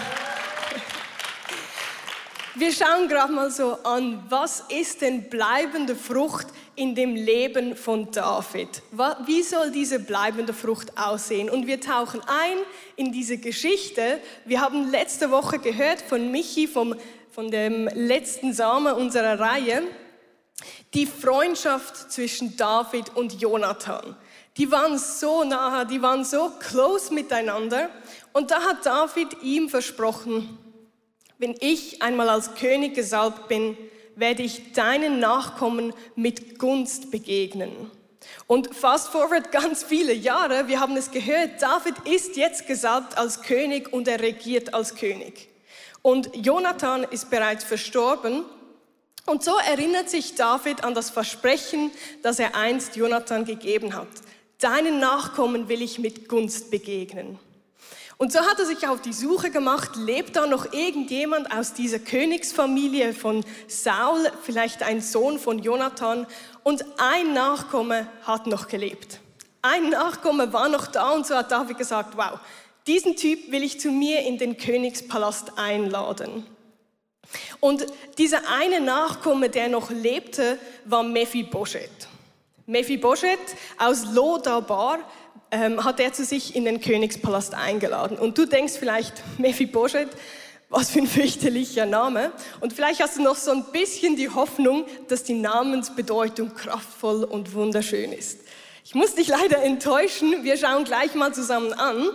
Wir 2.57 2.73
schauen 2.73 3.09
gerade 3.09 3.33
mal 3.33 3.51
so 3.51 3.79
an, 3.83 4.23
was 4.29 4.63
ist 4.69 5.01
denn 5.01 5.29
bleibende 5.29 5.97
Frucht 5.97 6.47
in 6.77 6.95
dem 6.95 7.17
Leben 7.17 7.75
von 7.75 8.13
David? 8.13 8.81
Wie 9.27 9.43
soll 9.43 9.73
diese 9.73 9.99
bleibende 9.99 10.53
Frucht 10.53 10.97
aussehen? 10.97 11.51
Und 11.51 11.67
wir 11.67 11.81
tauchen 11.81 12.21
ein 12.21 12.59
in 12.95 13.11
diese 13.11 13.39
Geschichte. 13.39 14.21
Wir 14.45 14.61
haben 14.61 14.89
letzte 14.89 15.33
Woche 15.33 15.59
gehört 15.59 16.01
von 16.01 16.31
Michi, 16.31 16.69
vom, 16.69 16.95
von 17.33 17.51
dem 17.51 17.89
letzten 17.89 18.53
Samen 18.53 18.95
unserer 18.95 19.41
Reihe, 19.41 19.83
die 20.95 21.07
Freundschaft 21.07 22.13
zwischen 22.13 22.57
David 22.57 23.17
und 23.17 23.41
Jonathan. 23.41 24.17
Die 24.59 24.71
waren 24.71 24.97
so 24.97 25.43
nahe, 25.43 25.87
die 25.87 26.01
waren 26.01 26.25
so 26.25 26.53
close 26.61 27.13
miteinander. 27.13 27.91
Und 28.33 28.53
da 28.53 28.61
hat 28.61 28.87
David 28.87 29.43
ihm 29.43 29.69
versprochen, 29.69 30.57
wenn 31.45 31.57
ich 31.61 32.01
einmal 32.01 32.31
als 32.31 32.55
König 32.55 32.95
gesalbt 32.95 33.49
bin, 33.49 33.77
werde 34.17 34.43
ich 34.43 34.73
deinen 34.73 35.19
Nachkommen 35.19 35.93
mit 36.17 36.59
Gunst 36.59 37.11
begegnen. 37.11 37.91
Und 38.47 38.75
fast 38.75 39.11
forward 39.11 39.53
ganz 39.53 39.83
viele 39.83 40.15
Jahre, 40.15 40.69
wir 40.69 40.81
haben 40.81 40.97
es 40.97 41.11
gehört, 41.11 41.61
David 41.61 41.97
ist 42.11 42.39
jetzt 42.39 42.67
gesalbt 42.67 43.19
als 43.19 43.43
König 43.43 43.93
und 43.93 44.09
er 44.09 44.21
regiert 44.21 44.73
als 44.73 44.95
König. 44.95 45.51
Und 46.01 46.31
Jonathan 46.35 47.05
ist 47.05 47.29
bereits 47.29 47.63
verstorben. 47.63 48.47
Und 49.27 49.45
so 49.45 49.53
erinnert 49.69 50.09
sich 50.09 50.37
David 50.37 50.83
an 50.83 50.95
das 50.95 51.11
Versprechen, 51.11 51.91
das 52.23 52.39
er 52.39 52.55
einst 52.55 52.97
Jonathan 52.97 53.45
gegeben 53.45 53.95
hat. 53.95 54.09
Deinen 54.61 54.99
Nachkommen 54.99 55.69
will 55.69 55.83
ich 55.83 55.99
mit 55.99 56.27
Gunst 56.27 56.71
begegnen. 56.71 57.39
Und 58.17 58.33
so 58.33 58.41
hat 58.41 58.59
er 58.59 58.67
sich 58.67 58.87
auf 58.87 59.01
die 59.01 59.13
Suche 59.13 59.51
gemacht, 59.51 59.97
lebt 59.97 60.37
da 60.37 60.47
noch 60.47 60.73
irgendjemand 60.73 61.53
aus 61.53 61.73
dieser 61.73 61.99
Königsfamilie 61.99 63.13
von 63.13 63.45
Saul, 63.67 64.31
vielleicht 64.43 64.83
ein 64.83 65.01
Sohn 65.01 65.39
von 65.39 65.59
Jonathan, 65.59 66.27
und 66.63 66.85
ein 66.99 67.33
Nachkomme 67.35 68.09
hat 68.23 68.47
noch 68.47 68.69
gelebt. 68.69 69.21
Ein 69.63 69.91
Nachkomme 69.91 70.53
war 70.53 70.69
noch 70.69 70.87
da 70.87 71.11
und 71.11 71.27
so 71.27 71.35
hat 71.35 71.51
David 71.51 71.79
gesagt, 71.79 72.17
wow, 72.17 72.39
diesen 72.87 73.17
Typ 73.17 73.51
will 73.51 73.63
ich 73.63 73.81
zu 73.81 73.91
mir 73.91 74.21
in 74.21 74.39
den 74.39 74.59
Königspalast 74.59 75.59
einladen. 75.59 76.47
Und 77.61 77.87
dieser 78.19 78.43
eine 78.49 78.81
Nachkomme, 78.81 79.49
der 79.49 79.69
noch 79.69 79.91
lebte, 79.91 80.59
war 80.85 81.03
Mephibosheth. 81.03 82.09
Mephibosheth 82.67 83.57
aus 83.79 84.05
Lodabar 84.13 84.99
ähm, 85.51 85.85
hat 85.85 86.01
er 86.01 86.13
zu 86.13 86.25
sich 86.25 86.57
in 86.57 86.65
den 86.65 86.81
Königspalast 86.81 87.55
eingeladen. 87.55 88.19
Und 88.19 88.39
du 88.39 88.47
denkst 88.47 88.75
vielleicht, 88.79 89.23
Mephibosheth, 89.39 90.11
was 90.69 90.91
für 90.91 91.01
ein 91.01 91.07
fürchterlicher 91.07 91.87
Name. 91.87 92.33
Und 92.61 92.73
vielleicht 92.73 93.01
hast 93.01 93.17
du 93.17 93.23
noch 93.23 93.37
so 93.37 93.53
ein 93.53 93.65
bisschen 93.73 94.17
die 94.17 94.29
Hoffnung, 94.29 94.87
dass 95.09 95.23
die 95.23 95.35
Namensbedeutung 95.35 96.55
kraftvoll 96.55 97.25
und 97.25 97.55
wunderschön 97.55 98.13
ist. 98.13 98.41
Ich 98.85 98.95
muss 98.95 99.15
dich 99.15 99.29
leider 99.29 99.63
enttäuschen. 99.63 100.43
Wir 100.43 100.57
schauen 100.57 100.85
gleich 100.85 101.15
mal 101.15 101.33
zusammen 101.33 101.73
an. 101.73 102.11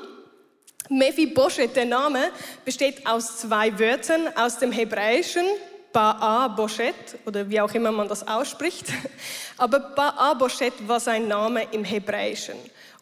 Mephibosheth, 0.89 1.75
der 1.75 1.85
Name, 1.85 2.31
besteht 2.65 3.07
aus 3.07 3.38
zwei 3.38 3.79
Wörtern 3.79 4.27
aus 4.35 4.57
dem 4.57 4.71
Hebräischen. 4.71 5.45
Ba'a 5.93 6.55
Boshet 6.55 6.93
oder 7.25 7.49
wie 7.49 7.59
auch 7.61 7.73
immer 7.73 7.91
man 7.91 8.07
das 8.07 8.27
ausspricht. 8.27 8.85
Aber 9.57 9.77
Ba'a 9.95 10.35
Boshet 10.35 10.73
war 10.88 10.99
sein 10.99 11.27
Name 11.27 11.63
im 11.71 11.83
Hebräischen. 11.83 12.55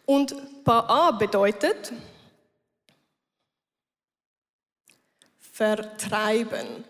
Und 0.08 0.34
Ba'a 0.64 1.18
bedeutet 1.18 1.92
vertreiben. 5.38 6.82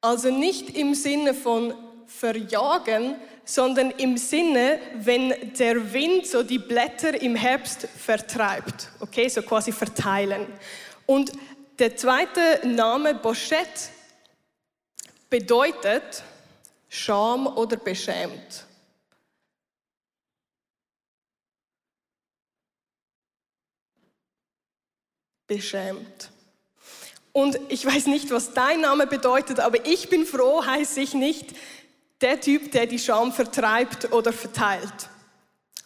Also 0.00 0.30
nicht 0.30 0.70
im 0.78 0.94
Sinne 0.94 1.34
von 1.34 1.74
verjagen, 2.06 3.16
sondern 3.44 3.90
im 3.90 4.16
Sinne, 4.16 4.80
wenn 4.94 5.52
der 5.58 5.92
Wind 5.92 6.26
so 6.26 6.42
die 6.42 6.58
Blätter 6.58 7.20
im 7.20 7.36
Herbst 7.36 7.86
vertreibt. 7.86 8.88
Okay, 9.00 9.28
so 9.28 9.42
quasi 9.42 9.70
verteilen. 9.70 10.46
Und 11.04 11.32
der 11.78 11.96
zweite 11.96 12.66
Name 12.66 13.14
Boschet 13.14 13.90
bedeutet 15.28 16.22
Scham 16.88 17.46
oder 17.46 17.76
beschämt. 17.76 18.69
Beschämt. 25.50 26.30
Und 27.32 27.58
ich 27.68 27.84
weiß 27.84 28.06
nicht, 28.06 28.30
was 28.30 28.54
dein 28.54 28.82
Name 28.82 29.08
bedeutet, 29.08 29.58
aber 29.58 29.84
ich 29.84 30.08
bin 30.08 30.24
froh, 30.24 30.64
heiße 30.64 31.00
ich 31.00 31.12
nicht 31.12 31.56
der 32.20 32.40
Typ, 32.40 32.70
der 32.70 32.86
die 32.86 33.00
Scham 33.00 33.32
vertreibt 33.32 34.12
oder 34.12 34.32
verteilt. 34.32 35.08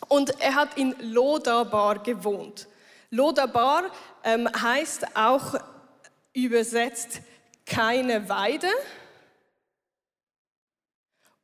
Und 0.08 0.38
er 0.38 0.54
hat 0.54 0.76
in 0.76 0.94
Lodabar 1.00 2.02
gewohnt. 2.02 2.68
Lodabar 3.08 3.90
ähm, 4.22 4.46
heißt 4.48 5.16
auch 5.16 5.54
übersetzt 6.34 7.20
keine 7.64 8.28
Weide 8.28 8.68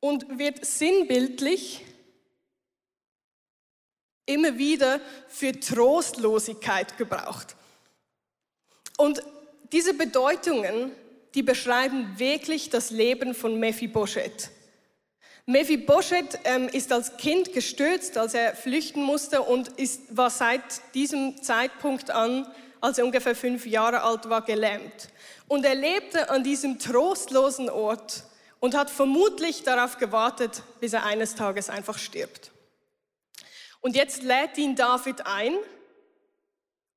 und 0.00 0.38
wird 0.38 0.66
sinnbildlich 0.66 1.86
immer 4.26 4.58
wieder 4.58 5.00
für 5.28 5.58
Trostlosigkeit 5.58 6.98
gebraucht. 6.98 7.56
Und 9.00 9.22
diese 9.72 9.94
Bedeutungen, 9.94 10.92
die 11.34 11.42
beschreiben 11.42 12.18
wirklich 12.18 12.68
das 12.68 12.90
Leben 12.90 13.32
von 13.34 13.58
Mephibosheth. 13.58 14.50
Mephibosheth 15.46 16.38
ähm, 16.44 16.68
ist 16.68 16.92
als 16.92 17.16
Kind 17.16 17.54
gestürzt, 17.54 18.18
als 18.18 18.34
er 18.34 18.54
flüchten 18.54 19.02
musste 19.02 19.40
und 19.40 19.68
ist, 19.68 20.14
war 20.14 20.28
seit 20.28 20.60
diesem 20.92 21.42
Zeitpunkt 21.42 22.10
an, 22.10 22.46
als 22.82 22.98
er 22.98 23.06
ungefähr 23.06 23.34
fünf 23.34 23.64
Jahre 23.64 24.02
alt 24.02 24.28
war, 24.28 24.44
gelähmt. 24.44 25.08
Und 25.48 25.64
er 25.64 25.76
lebte 25.76 26.28
an 26.28 26.44
diesem 26.44 26.78
trostlosen 26.78 27.70
Ort 27.70 28.24
und 28.58 28.76
hat 28.76 28.90
vermutlich 28.90 29.62
darauf 29.62 29.96
gewartet, 29.96 30.62
bis 30.78 30.92
er 30.92 31.06
eines 31.06 31.36
Tages 31.36 31.70
einfach 31.70 31.96
stirbt. 31.96 32.52
Und 33.80 33.96
jetzt 33.96 34.22
lädt 34.22 34.58
ihn 34.58 34.76
David 34.76 35.26
ein 35.26 35.54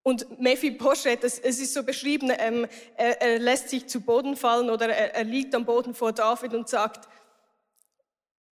und 0.03 0.39
Mephibosheth, 0.39 1.23
es, 1.23 1.39
es 1.39 1.59
ist 1.59 1.73
so 1.73 1.83
beschrieben, 1.83 2.31
ähm, 2.37 2.67
er, 2.97 3.21
er, 3.21 3.39
lässt 3.39 3.69
sich 3.69 3.87
zu 3.87 4.01
Boden 4.01 4.35
fallen 4.35 4.69
oder 4.69 4.89
er, 4.89 5.15
er 5.15 5.23
liegt 5.23 5.55
am 5.55 5.65
Boden 5.65 5.95
vor 5.95 6.11
David 6.11 6.53
und 6.53 6.67
sagt, 6.67 7.07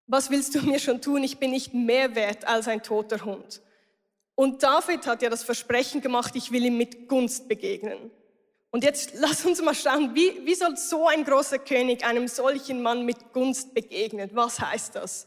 was 0.06 0.30
willst 0.30 0.54
du 0.54 0.62
mir 0.62 0.78
schon 0.78 1.00
tun? 1.00 1.24
Ich 1.24 1.38
bin 1.38 1.50
nicht 1.50 1.74
mehr 1.74 2.14
wert 2.14 2.46
als 2.46 2.68
ein 2.68 2.82
toter 2.82 3.24
Hund. 3.24 3.60
Und 4.36 4.62
David 4.62 5.06
hat 5.06 5.22
ja 5.22 5.28
das 5.28 5.42
Versprechen 5.42 6.00
gemacht, 6.00 6.34
ich 6.36 6.52
will 6.52 6.64
ihm 6.64 6.78
mit 6.78 7.08
Gunst 7.08 7.48
begegnen. 7.48 8.12
Und 8.70 8.84
jetzt 8.84 9.12
lass 9.18 9.44
uns 9.44 9.60
mal 9.60 9.74
schauen, 9.74 10.14
wie, 10.14 10.46
wie 10.46 10.54
soll 10.54 10.76
so 10.76 11.08
ein 11.08 11.24
großer 11.24 11.58
König 11.58 12.04
einem 12.04 12.28
solchen 12.28 12.80
Mann 12.80 13.04
mit 13.04 13.32
Gunst 13.32 13.74
begegnen? 13.74 14.30
Was 14.32 14.60
heißt 14.60 14.94
das? 14.94 15.26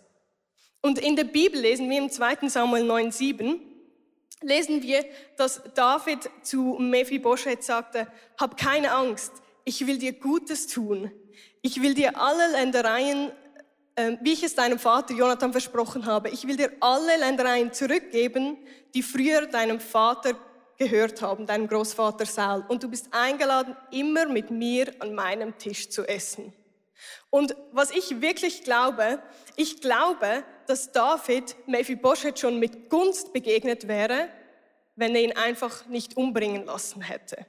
Und 0.82 1.00
in 1.00 1.18
der 1.18 1.26
Bibel 1.26 1.60
lesen 1.60 1.90
wir 1.90 1.98
im 1.98 2.10
2. 2.10 2.48
Samuel 2.48 2.84
9,7, 2.90 3.60
lesen 4.44 4.82
wir, 4.84 5.06
dass 5.38 5.62
David 5.74 6.30
zu 6.42 6.78
Mephibosheth 6.80 7.64
sagte, 7.64 8.08
hab 8.40 8.58
keine 8.58 8.92
Angst, 8.92 9.32
ich 9.66 9.86
will 9.88 9.98
dir 9.98 10.14
Gutes 10.14 10.68
tun. 10.68 11.12
Ich 11.62 11.82
will 11.82 11.94
dir 11.94 12.18
alle 12.18 12.52
Ländereien, 12.52 13.32
äh, 13.96 14.18
wie 14.22 14.34
ich 14.34 14.44
es 14.44 14.56
deinem 14.56 14.80
Vater 14.80 15.14
Jonathan 15.14 15.52
versprochen 15.52 16.06
habe, 16.06 16.30
ich 16.30 16.48
will 16.48 16.58
dir 16.58 16.72
alle 16.80 17.18
Ländereien 17.18 17.72
zurückgeben, 17.72 18.58
die 18.94 19.04
früher 19.04 19.46
deinem 19.48 19.80
Vater 19.80 20.34
gehört 20.78 21.22
haben, 21.22 21.46
deinem 21.46 21.68
Großvater 21.68 22.26
Saul. 22.26 22.66
Und 22.68 22.84
du 22.84 22.90
bist 22.90 23.08
eingeladen, 23.12 23.76
immer 23.92 24.26
mit 24.26 24.52
mir 24.52 24.94
an 25.00 25.14
meinem 25.14 25.58
Tisch 25.58 25.90
zu 25.90 26.04
essen. 26.08 26.54
Und 27.34 27.56
was 27.72 27.90
ich 27.90 28.22
wirklich 28.22 28.64
glaube, 28.64 29.18
ich 29.56 29.82
glaube, 29.82 30.44
dass 30.68 30.92
David 30.92 31.56
Mephibosheth 31.68 32.38
schon 32.38 32.60
mit 32.60 32.92
Gunst 32.92 33.34
begegnet 33.34 33.88
wäre, 33.88 34.30
wenn 34.96 35.16
er 35.16 35.24
ihn 35.24 35.36
einfach 35.36 35.88
nicht 35.88 36.16
umbringen 36.16 36.64
lassen 36.68 37.02
hätte. 37.02 37.48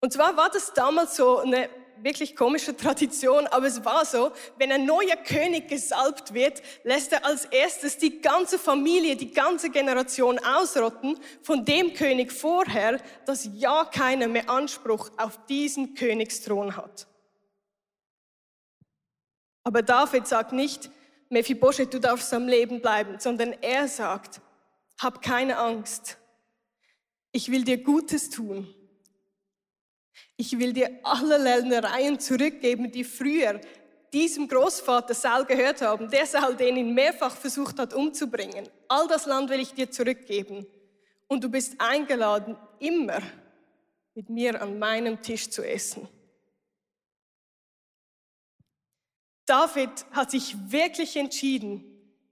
Und 0.00 0.12
zwar 0.12 0.36
war 0.36 0.48
das 0.50 0.74
damals 0.74 1.16
so 1.16 1.38
eine 1.38 1.68
wirklich 2.04 2.36
komische 2.36 2.76
Tradition, 2.76 3.48
aber 3.48 3.66
es 3.66 3.84
war 3.84 4.04
so, 4.04 4.30
wenn 4.58 4.70
ein 4.70 4.86
neuer 4.86 5.16
König 5.16 5.66
gesalbt 5.66 6.32
wird, 6.32 6.62
lässt 6.84 7.12
er 7.12 7.26
als 7.26 7.46
erstes 7.46 7.98
die 7.98 8.20
ganze 8.20 8.60
Familie, 8.60 9.16
die 9.16 9.32
ganze 9.32 9.70
Generation 9.70 10.38
ausrotten 10.38 11.18
von 11.42 11.64
dem 11.64 11.94
König 11.94 12.30
vorher, 12.30 13.00
dass 13.26 13.50
ja 13.54 13.84
keiner 13.86 14.28
mehr 14.28 14.48
Anspruch 14.48 15.10
auf 15.16 15.44
diesen 15.46 15.96
Königsthron 15.96 16.76
hat. 16.76 17.08
Aber 19.68 19.82
David 19.82 20.26
sagt 20.26 20.52
nicht, 20.52 20.88
Mephibosheth, 21.28 21.92
du 21.92 22.00
darfst 22.00 22.32
am 22.32 22.48
Leben 22.48 22.80
bleiben, 22.80 23.20
sondern 23.20 23.52
er 23.60 23.86
sagt, 23.86 24.40
hab 24.98 25.20
keine 25.20 25.58
Angst. 25.58 26.16
Ich 27.32 27.50
will 27.50 27.64
dir 27.64 27.76
Gutes 27.76 28.30
tun. 28.30 28.74
Ich 30.38 30.58
will 30.58 30.72
dir 30.72 30.98
alle 31.02 31.36
Ländereien 31.36 32.18
zurückgeben, 32.18 32.90
die 32.90 33.04
früher 33.04 33.60
diesem 34.10 34.48
Großvater 34.48 35.12
Saul 35.12 35.44
gehört 35.44 35.82
haben, 35.82 36.08
der 36.08 36.24
Saul, 36.24 36.56
den 36.56 36.78
ihn 36.78 36.94
mehrfach 36.94 37.36
versucht 37.36 37.78
hat 37.78 37.92
umzubringen. 37.92 38.66
All 38.88 39.06
das 39.06 39.26
Land 39.26 39.50
will 39.50 39.60
ich 39.60 39.74
dir 39.74 39.90
zurückgeben. 39.90 40.66
Und 41.26 41.44
du 41.44 41.50
bist 41.50 41.74
eingeladen, 41.78 42.56
immer 42.78 43.20
mit 44.14 44.30
mir 44.30 44.62
an 44.62 44.78
meinem 44.78 45.20
Tisch 45.20 45.50
zu 45.50 45.62
essen. 45.62 46.08
David 49.48 50.04
hat 50.12 50.30
sich 50.30 50.54
wirklich 50.70 51.16
entschieden, 51.16 51.82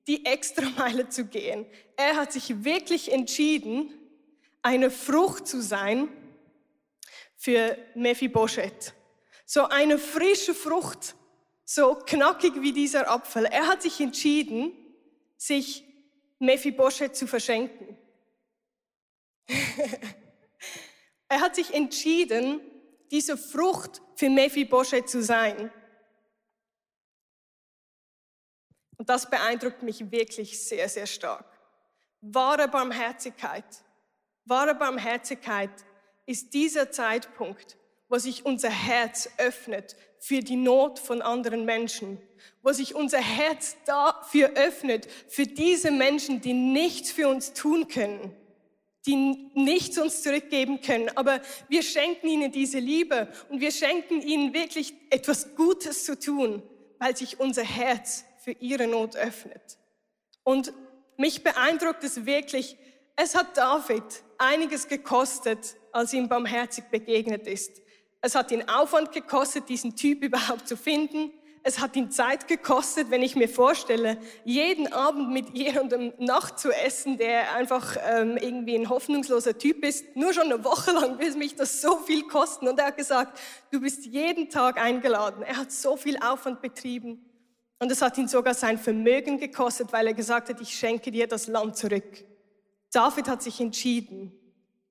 die 0.07 0.27
Extrameile 0.27 1.09
zu 1.09 1.25
gehen. 1.25 1.65
Er 1.97 2.17
hat 2.17 2.31
sich 2.31 2.63
wirklich 2.63 3.11
entschieden, 3.11 3.91
eine 4.61 4.91
Frucht 4.91 5.49
zu 5.49 5.63
sein 5.63 6.09
für 7.37 7.79
Mephibosheth. 7.95 8.93
So 9.47 9.65
eine 9.69 9.99
frische 9.99 10.55
Frucht, 10.55 11.15
so 11.65 11.95
knackig 11.95 12.61
wie 12.61 12.73
dieser 12.73 13.11
Apfel. 13.11 13.47
Er 13.47 13.67
hat 13.67 13.81
sich 13.81 13.99
entschieden, 13.99 14.73
sich 15.39 15.85
Mephibosheth 16.39 17.17
zu 17.17 17.27
verschenken. 17.27 17.97
er 21.29 21.41
hat 21.41 21.57
sich 21.57 21.73
entschieden, 21.73 22.61
diese 23.11 23.39
Frucht 23.39 24.03
für 24.17 24.29
Mephibosheth 24.29 25.09
zu 25.09 25.23
sein. 25.23 25.73
Und 28.99 29.09
das 29.09 29.29
beeindruckt 29.29 29.83
mich 29.83 30.11
wirklich 30.11 30.63
sehr, 30.63 30.89
sehr 30.89 31.07
stark. 31.07 31.47
Wahre 32.21 32.69
Barmherzigkeit, 32.69 33.65
wahre 34.45 34.75
Barmherzigkeit 34.75 35.71
ist 36.25 36.55
dieser 36.55 36.91
Zeitpunkt, 36.91 37.77
wo 38.09 38.19
sich 38.19 38.45
unser 38.45 38.71
Herz 38.71 39.29
öffnet 39.39 39.97
für 40.19 40.41
die 40.41 40.57
Not 40.57 40.99
von 40.99 41.23
anderen 41.23 41.65
Menschen, 41.65 42.19
wo 42.63 42.73
sich 42.73 42.95
unser 42.95 43.21
Herz 43.21 43.77
dafür 43.85 44.51
öffnet, 44.55 45.09
für 45.29 45.47
diese 45.47 45.91
Menschen, 45.91 46.41
die 46.41 46.53
nichts 46.53 47.11
für 47.11 47.29
uns 47.29 47.53
tun 47.53 47.89
können, 47.89 48.35
die 49.07 49.17
nichts 49.55 49.99
uns 49.99 50.23
zurückgeben 50.23 50.81
können, 50.81 51.11
aber 51.17 51.41
wir 51.69 51.83
schenken 51.83 52.27
ihnen 52.27 52.51
diese 52.51 52.79
Liebe 52.79 53.29
und 53.49 53.61
wir 53.61 53.71
schenken 53.71 54.21
ihnen 54.21 54.53
wirklich 54.53 54.95
etwas 55.11 55.55
Gutes 55.55 56.05
zu 56.05 56.19
tun, 56.19 56.63
weil 56.99 57.17
sich 57.17 57.39
unser 57.39 57.63
Herz 57.63 58.25
für 58.47 58.53
ihre 58.53 58.87
Not 58.87 59.17
öffnet. 59.17 59.77
Und 60.45 60.73
mich 61.17 61.43
beeindruckt 61.43 62.05
es 62.05 62.27
wirklich, 62.27 62.77
es 63.17 63.35
hat 63.35 63.57
David 63.57 64.05
einiges 64.39 64.87
gekostet, 64.87 65.75
als 65.91 66.13
ihm 66.13 66.29
barmherzig 66.29 66.85
begegnet 66.85 67.49
ist. 67.49 67.83
Es 68.21 68.37
hat 68.37 68.53
ihn 68.53 68.69
Aufwand 68.69 69.11
gekostet, 69.11 69.69
diesen 69.69 69.97
Typ 69.97 70.23
überhaupt 70.23 70.69
zu 70.69 70.77
finden. 70.77 71.33
Es 71.65 71.81
hat 71.81 71.97
ihn 71.97 72.13
Zeit 72.13 72.47
gekostet, 72.47 73.11
wenn 73.11 73.23
ich 73.23 73.35
mir 73.35 73.49
vorstelle, 73.49 74.17
jeden 74.45 74.93
Abend 74.93 75.33
mit 75.33 75.51
jemandem 75.51 76.13
Nacht 76.21 76.61
zu 76.61 76.71
essen, 76.71 77.19
der 77.19 77.53
einfach 77.53 77.97
ähm, 78.09 78.37
irgendwie 78.37 78.77
ein 78.77 78.89
hoffnungsloser 78.89 79.59
Typ 79.59 79.85
ist. 79.85 80.15
Nur 80.15 80.33
schon 80.33 80.45
eine 80.45 80.63
Woche 80.63 80.93
lang 80.93 81.19
will 81.19 81.35
mich 81.35 81.57
das 81.57 81.83
so 81.83 81.97
viel 81.97 82.23
kosten. 82.29 82.69
Und 82.69 82.79
er 82.79 82.87
hat 82.87 82.97
gesagt, 82.97 83.41
du 83.73 83.81
bist 83.81 84.07
jeden 84.07 84.51
Tag 84.51 84.81
eingeladen. 84.81 85.43
Er 85.43 85.57
hat 85.57 85.73
so 85.73 85.97
viel 85.97 86.17
Aufwand 86.19 86.63
betrieben. 86.63 87.25
Und 87.79 87.93
es 87.93 88.01
hat 88.01 88.17
ihn 88.17 88.29
sogar 88.29 88.55
sein 88.55 88.79
Vermögen 88.79 89.39
gekostet, 89.39 89.93
weil 89.93 90.07
er 90.07 90.15
gesagt 90.15 90.49
hat, 90.49 90.61
ich 90.61 90.79
schenke 90.79 91.11
dir 91.11 91.27
das 91.27 91.47
Land 91.47 91.77
zurück. 91.77 92.25
David 92.91 93.29
hat 93.29 93.43
sich 93.43 93.61
entschieden, 93.61 94.33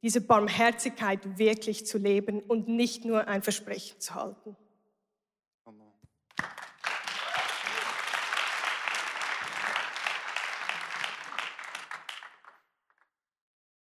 diese 0.03 0.21
Barmherzigkeit 0.21 1.39
wirklich 1.39 1.87
zu 1.87 1.97
leben 1.97 2.41
und 2.41 2.67
nicht 2.67 3.05
nur 3.05 3.27
ein 3.27 3.41
Versprechen 3.41 3.99
zu 3.99 4.13
halten. 4.13 4.55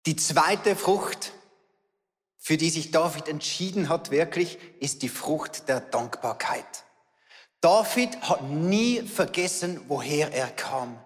Die 0.05 0.16
zweite 0.16 0.74
Frucht, 0.74 1.33
für 2.37 2.57
die 2.57 2.70
sich 2.70 2.90
David 2.90 3.28
entschieden 3.28 3.88
hat, 3.88 4.11
wirklich, 4.11 4.59
ist 4.81 5.02
die 5.02 5.09
Frucht 5.09 5.68
der 5.68 5.81
Dankbarkeit. 5.81 6.85
David 7.62 8.20
hat 8.22 8.42
nie 8.51 9.03
vergessen, 9.03 9.81
woher 9.87 10.33
er 10.33 10.48
kam. 10.48 10.98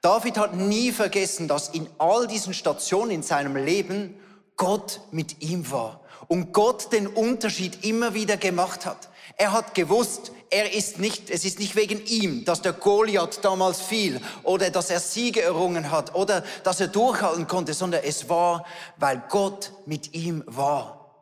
David 0.00 0.38
hat 0.38 0.54
nie 0.54 0.90
vergessen, 0.90 1.46
dass 1.46 1.68
in 1.68 1.88
all 1.98 2.26
diesen 2.26 2.52
Stationen 2.52 3.12
in 3.12 3.22
seinem 3.22 3.54
Leben 3.54 4.18
Gott 4.56 5.02
mit 5.12 5.40
ihm 5.40 5.70
war 5.70 6.00
und 6.26 6.52
Gott 6.52 6.92
den 6.92 7.06
Unterschied 7.06 7.84
immer 7.84 8.12
wieder 8.12 8.36
gemacht 8.36 8.86
hat. 8.86 9.08
Er 9.36 9.52
hat 9.52 9.76
gewusst, 9.76 10.32
er 10.50 10.74
ist 10.74 10.98
nicht, 10.98 11.30
es 11.30 11.44
ist 11.44 11.60
nicht 11.60 11.76
wegen 11.76 12.04
ihm, 12.04 12.44
dass 12.44 12.60
der 12.60 12.72
Goliath 12.72 13.44
damals 13.44 13.80
fiel 13.80 14.20
oder 14.42 14.70
dass 14.70 14.90
er 14.90 14.98
Siege 14.98 15.42
errungen 15.42 15.92
hat 15.92 16.16
oder 16.16 16.42
dass 16.64 16.80
er 16.80 16.88
durchhalten 16.88 17.46
konnte, 17.46 17.72
sondern 17.72 18.02
es 18.02 18.28
war, 18.28 18.66
weil 18.96 19.22
Gott 19.28 19.70
mit 19.86 20.12
ihm 20.12 20.42
war. 20.46 21.14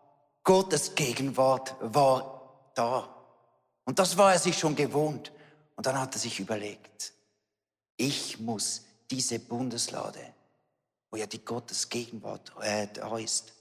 Gottes 0.45 0.95
Gegenwart 0.95 1.75
war 1.81 2.71
da. 2.75 3.18
Und 3.89 3.99
das 3.99 4.19
war 4.19 4.35
er 4.35 4.39
sich 4.39 4.59
schon 4.59 4.77
gewohnt. 4.77 5.33
Und 5.75 5.87
dann 5.87 5.99
hat 5.99 6.15
er 6.15 6.19
sich 6.19 6.41
überlegt, 6.41 7.15
ich 7.97 8.39
muss 8.39 8.83
diese 9.11 9.39
Bundeslade, 9.39 10.21
wo 11.11 11.17
ja 11.17 11.25
die 11.25 11.43
Gottes 11.43 11.89
Gegenwart 11.89 12.53
äh, 12.61 12.87
da 12.93 13.17
ist, 13.17 13.55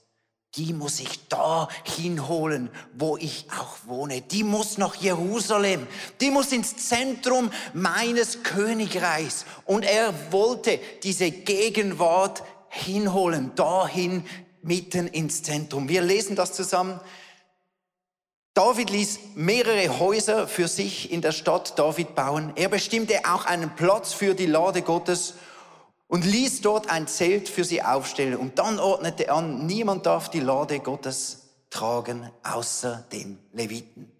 die 0.54 0.74
muss 0.74 1.00
ich 1.00 1.28
da 1.28 1.70
hinholen, 1.82 2.68
wo 2.92 3.16
ich 3.16 3.46
auch 3.58 3.78
wohne. 3.86 4.20
Die 4.20 4.44
muss 4.44 4.76
nach 4.76 4.96
Jerusalem. 4.96 5.86
Die 6.20 6.30
muss 6.30 6.52
ins 6.52 6.76
Zentrum 6.76 7.50
meines 7.72 8.42
Königreichs. 8.42 9.46
Und 9.64 9.82
er 9.82 10.12
wollte 10.30 10.78
diese 11.04 11.30
Gegenwart 11.30 12.42
hinholen, 12.68 13.54
dahin 13.54 14.26
mitten 14.60 15.06
ins 15.06 15.42
Zentrum. 15.42 15.88
Wir 15.88 16.02
lesen 16.02 16.36
das 16.36 16.52
zusammen 16.52 17.00
David 18.58 18.90
ließ 18.90 19.20
mehrere 19.36 20.00
Häuser 20.00 20.48
für 20.48 20.66
sich 20.66 21.12
in 21.12 21.22
der 21.22 21.30
Stadt 21.30 21.78
David 21.78 22.16
bauen. 22.16 22.52
Er 22.56 22.68
bestimmte 22.68 23.20
auch 23.24 23.46
einen 23.46 23.76
Platz 23.76 24.12
für 24.12 24.34
die 24.34 24.46
Lade 24.46 24.82
Gottes 24.82 25.34
und 26.08 26.24
ließ 26.24 26.62
dort 26.62 26.90
ein 26.90 27.06
Zelt 27.06 27.48
für 27.48 27.62
sie 27.62 27.84
aufstellen. 27.84 28.34
Und 28.34 28.58
dann 28.58 28.80
ordnete 28.80 29.28
er 29.28 29.36
an, 29.36 29.66
niemand 29.66 30.06
darf 30.06 30.28
die 30.28 30.40
Lade 30.40 30.80
Gottes 30.80 31.50
tragen, 31.70 32.28
außer 32.42 33.04
den 33.12 33.38
Leviten. 33.52 34.10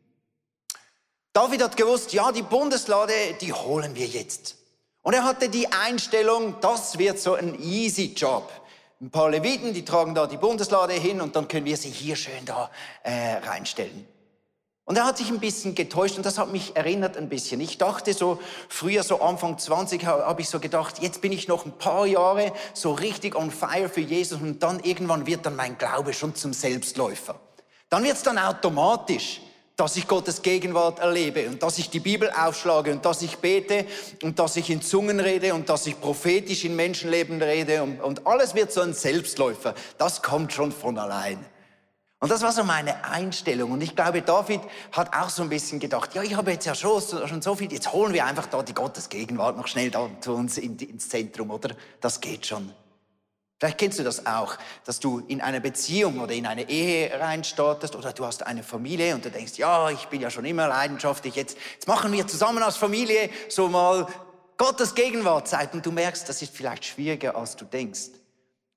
David 1.32 1.64
hat 1.64 1.76
gewusst, 1.76 2.12
ja, 2.12 2.30
die 2.30 2.42
Bundeslade, 2.42 3.12
die 3.40 3.52
holen 3.52 3.96
wir 3.96 4.06
jetzt. 4.06 4.54
Und 5.02 5.14
er 5.14 5.24
hatte 5.24 5.48
die 5.48 5.66
Einstellung, 5.72 6.54
das 6.60 6.96
wird 6.96 7.18
so 7.18 7.34
ein 7.34 7.60
easy 7.60 8.14
Job. 8.16 8.52
Ein 9.00 9.10
paar 9.10 9.30
Leviten, 9.30 9.74
die 9.74 9.84
tragen 9.84 10.14
da 10.14 10.28
die 10.28 10.36
Bundeslade 10.36 10.92
hin 10.92 11.20
und 11.20 11.34
dann 11.34 11.48
können 11.48 11.66
wir 11.66 11.76
sie 11.76 11.90
hier 11.90 12.14
schön 12.14 12.44
da 12.44 12.70
äh, 13.02 13.38
reinstellen. 13.38 14.06
Und 14.88 14.96
er 14.96 15.04
hat 15.04 15.18
sich 15.18 15.28
ein 15.28 15.38
bisschen 15.38 15.74
getäuscht 15.74 16.16
und 16.16 16.24
das 16.24 16.38
hat 16.38 16.50
mich 16.50 16.74
erinnert 16.74 17.18
ein 17.18 17.28
bisschen. 17.28 17.60
Ich 17.60 17.76
dachte 17.76 18.14
so, 18.14 18.40
früher 18.70 19.02
so 19.02 19.20
Anfang 19.20 19.58
20 19.58 20.06
habe 20.06 20.40
ich 20.40 20.48
so 20.48 20.60
gedacht, 20.60 21.00
jetzt 21.02 21.20
bin 21.20 21.30
ich 21.30 21.46
noch 21.46 21.66
ein 21.66 21.72
paar 21.72 22.06
Jahre 22.06 22.54
so 22.72 22.92
richtig 22.92 23.36
on 23.36 23.50
fire 23.50 23.90
für 23.90 24.00
Jesus 24.00 24.40
und 24.40 24.62
dann 24.62 24.80
irgendwann 24.80 25.26
wird 25.26 25.44
dann 25.44 25.56
mein 25.56 25.76
Glaube 25.76 26.14
schon 26.14 26.34
zum 26.34 26.54
Selbstläufer. 26.54 27.38
Dann 27.90 28.02
wird 28.02 28.16
es 28.16 28.22
dann 28.22 28.38
automatisch, 28.38 29.42
dass 29.76 29.94
ich 29.98 30.08
Gottes 30.08 30.40
Gegenwart 30.40 31.00
erlebe 31.00 31.50
und 31.50 31.62
dass 31.62 31.76
ich 31.76 31.90
die 31.90 32.00
Bibel 32.00 32.30
aufschlage 32.30 32.90
und 32.90 33.04
dass 33.04 33.20
ich 33.20 33.36
bete 33.36 33.84
und 34.22 34.38
dass 34.38 34.56
ich 34.56 34.70
in 34.70 34.80
Zungen 34.80 35.20
rede 35.20 35.52
und 35.52 35.68
dass 35.68 35.86
ich 35.86 36.00
prophetisch 36.00 36.64
in 36.64 36.74
Menschenleben 36.74 37.42
rede 37.42 37.82
und, 37.82 38.00
und 38.00 38.26
alles 38.26 38.54
wird 38.54 38.72
so 38.72 38.80
ein 38.80 38.94
Selbstläufer. 38.94 39.74
Das 39.98 40.22
kommt 40.22 40.54
schon 40.54 40.72
von 40.72 40.96
allein. 40.96 41.44
Und 42.20 42.30
das 42.32 42.42
war 42.42 42.50
so 42.50 42.64
meine 42.64 43.04
Einstellung. 43.04 43.70
Und 43.70 43.80
ich 43.80 43.94
glaube, 43.94 44.22
David 44.22 44.60
hat 44.90 45.14
auch 45.14 45.28
so 45.28 45.42
ein 45.42 45.48
bisschen 45.48 45.78
gedacht, 45.78 46.14
ja, 46.14 46.22
ich 46.22 46.34
habe 46.34 46.50
jetzt 46.50 46.66
ja 46.66 46.74
schon, 46.74 47.00
schon 47.00 47.42
so 47.42 47.54
viel, 47.54 47.72
jetzt 47.72 47.92
holen 47.92 48.12
wir 48.12 48.24
einfach 48.24 48.46
da 48.46 48.62
die 48.62 48.74
Gottesgegenwart 48.74 49.56
noch 49.56 49.68
schnell 49.68 49.90
da 49.90 50.10
zu 50.20 50.34
uns 50.34 50.58
ins 50.58 51.08
Zentrum, 51.08 51.50
oder? 51.50 51.70
Das 52.00 52.20
geht 52.20 52.46
schon. 52.46 52.72
Vielleicht 53.60 53.78
kennst 53.78 53.98
du 53.98 54.04
das 54.04 54.24
auch, 54.26 54.56
dass 54.84 55.00
du 55.00 55.20
in 55.26 55.40
eine 55.40 55.60
Beziehung 55.60 56.20
oder 56.20 56.32
in 56.32 56.46
eine 56.46 56.68
Ehe 56.68 57.10
reinstartest 57.18 57.96
oder 57.96 58.12
du 58.12 58.24
hast 58.24 58.46
eine 58.46 58.62
Familie 58.62 59.14
und 59.16 59.24
du 59.24 59.30
denkst, 59.30 59.54
ja, 59.56 59.90
ich 59.90 60.06
bin 60.06 60.20
ja 60.20 60.30
schon 60.30 60.44
immer 60.44 60.68
leidenschaftlich, 60.68 61.34
jetzt, 61.34 61.56
jetzt 61.74 61.88
machen 61.88 62.12
wir 62.12 62.26
zusammen 62.28 62.62
als 62.62 62.76
Familie 62.76 63.30
so 63.48 63.68
mal 63.68 64.06
Gottes 64.56 64.94
Gegenwartzeit 64.94 65.72
und 65.74 65.84
du 65.84 65.90
merkst, 65.90 66.28
das 66.28 66.40
ist 66.40 66.54
vielleicht 66.54 66.84
schwieriger, 66.84 67.36
als 67.36 67.56
du 67.56 67.64
denkst. 67.64 68.10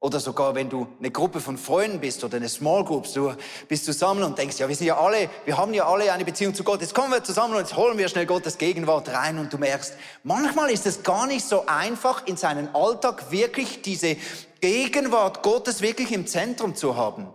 Oder 0.04 0.20
sogar, 0.20 0.56
wenn 0.56 0.68
du 0.68 0.88
eine 0.98 1.12
Gruppe 1.12 1.40
von 1.40 1.60
Freunden 1.60 2.00
bist 2.00 2.24
oder 2.24 2.38
eine 2.38 2.50
Small 2.50 2.84
Group, 2.84 3.06
du 3.14 3.36
bist 3.68 3.86
zusammen 3.86 4.24
und 4.24 4.36
denkst, 4.36 4.58
ja, 4.58 4.68
wir 4.68 4.76
sind 4.76 4.88
ja 4.88 4.98
alle, 4.98 5.30
wir 5.46 5.56
haben 5.56 5.76
ja 5.76 5.86
alle 5.86 6.12
eine 6.12 6.26
Beziehung 6.26 6.56
zu 6.56 6.64
Gott. 6.64 6.82
Jetzt 6.82 6.96
kommen 6.96 7.12
wir 7.12 7.24
zusammen 7.24 7.54
und 7.54 7.60
jetzt 7.60 7.78
holen 7.78 8.00
wir 8.00 8.10
schnell 8.10 8.26
Gottes 8.26 8.58
Gegenwart 8.58 9.10
rein 9.10 9.38
und 9.38 9.54
du 9.54 9.60
merkst, 9.60 9.94
manchmal 10.24 10.72
ist 10.72 10.88
es 10.88 11.04
gar 11.04 11.28
nicht 11.28 11.46
so 11.46 11.68
einfach, 11.68 12.26
in 12.26 12.36
seinen 12.36 12.74
Alltag 12.74 13.30
wirklich 13.30 13.84
diese 13.84 14.18
Gegenwart 14.60 15.44
Gottes 15.44 15.82
wirklich 15.82 16.12
im 16.12 16.26
Zentrum 16.26 16.74
zu 16.74 16.96
haben. 16.96 17.28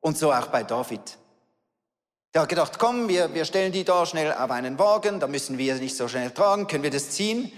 Und 0.00 0.18
so 0.18 0.32
auch 0.32 0.48
bei 0.48 0.64
David. 0.64 1.16
Der 2.34 2.42
hat 2.42 2.48
gedacht, 2.48 2.80
komm, 2.80 3.08
wir, 3.08 3.32
wir 3.34 3.44
stellen 3.44 3.70
die 3.70 3.84
da 3.84 4.04
schnell 4.04 4.32
auf 4.32 4.50
einen 4.50 4.80
Wagen, 4.80 5.20
da 5.20 5.28
müssen 5.28 5.58
wir 5.58 5.76
nicht 5.76 5.96
so 5.96 6.08
schnell 6.08 6.32
tragen, 6.32 6.66
können 6.66 6.82
wir 6.82 6.90
das 6.90 7.10
ziehen. 7.10 7.52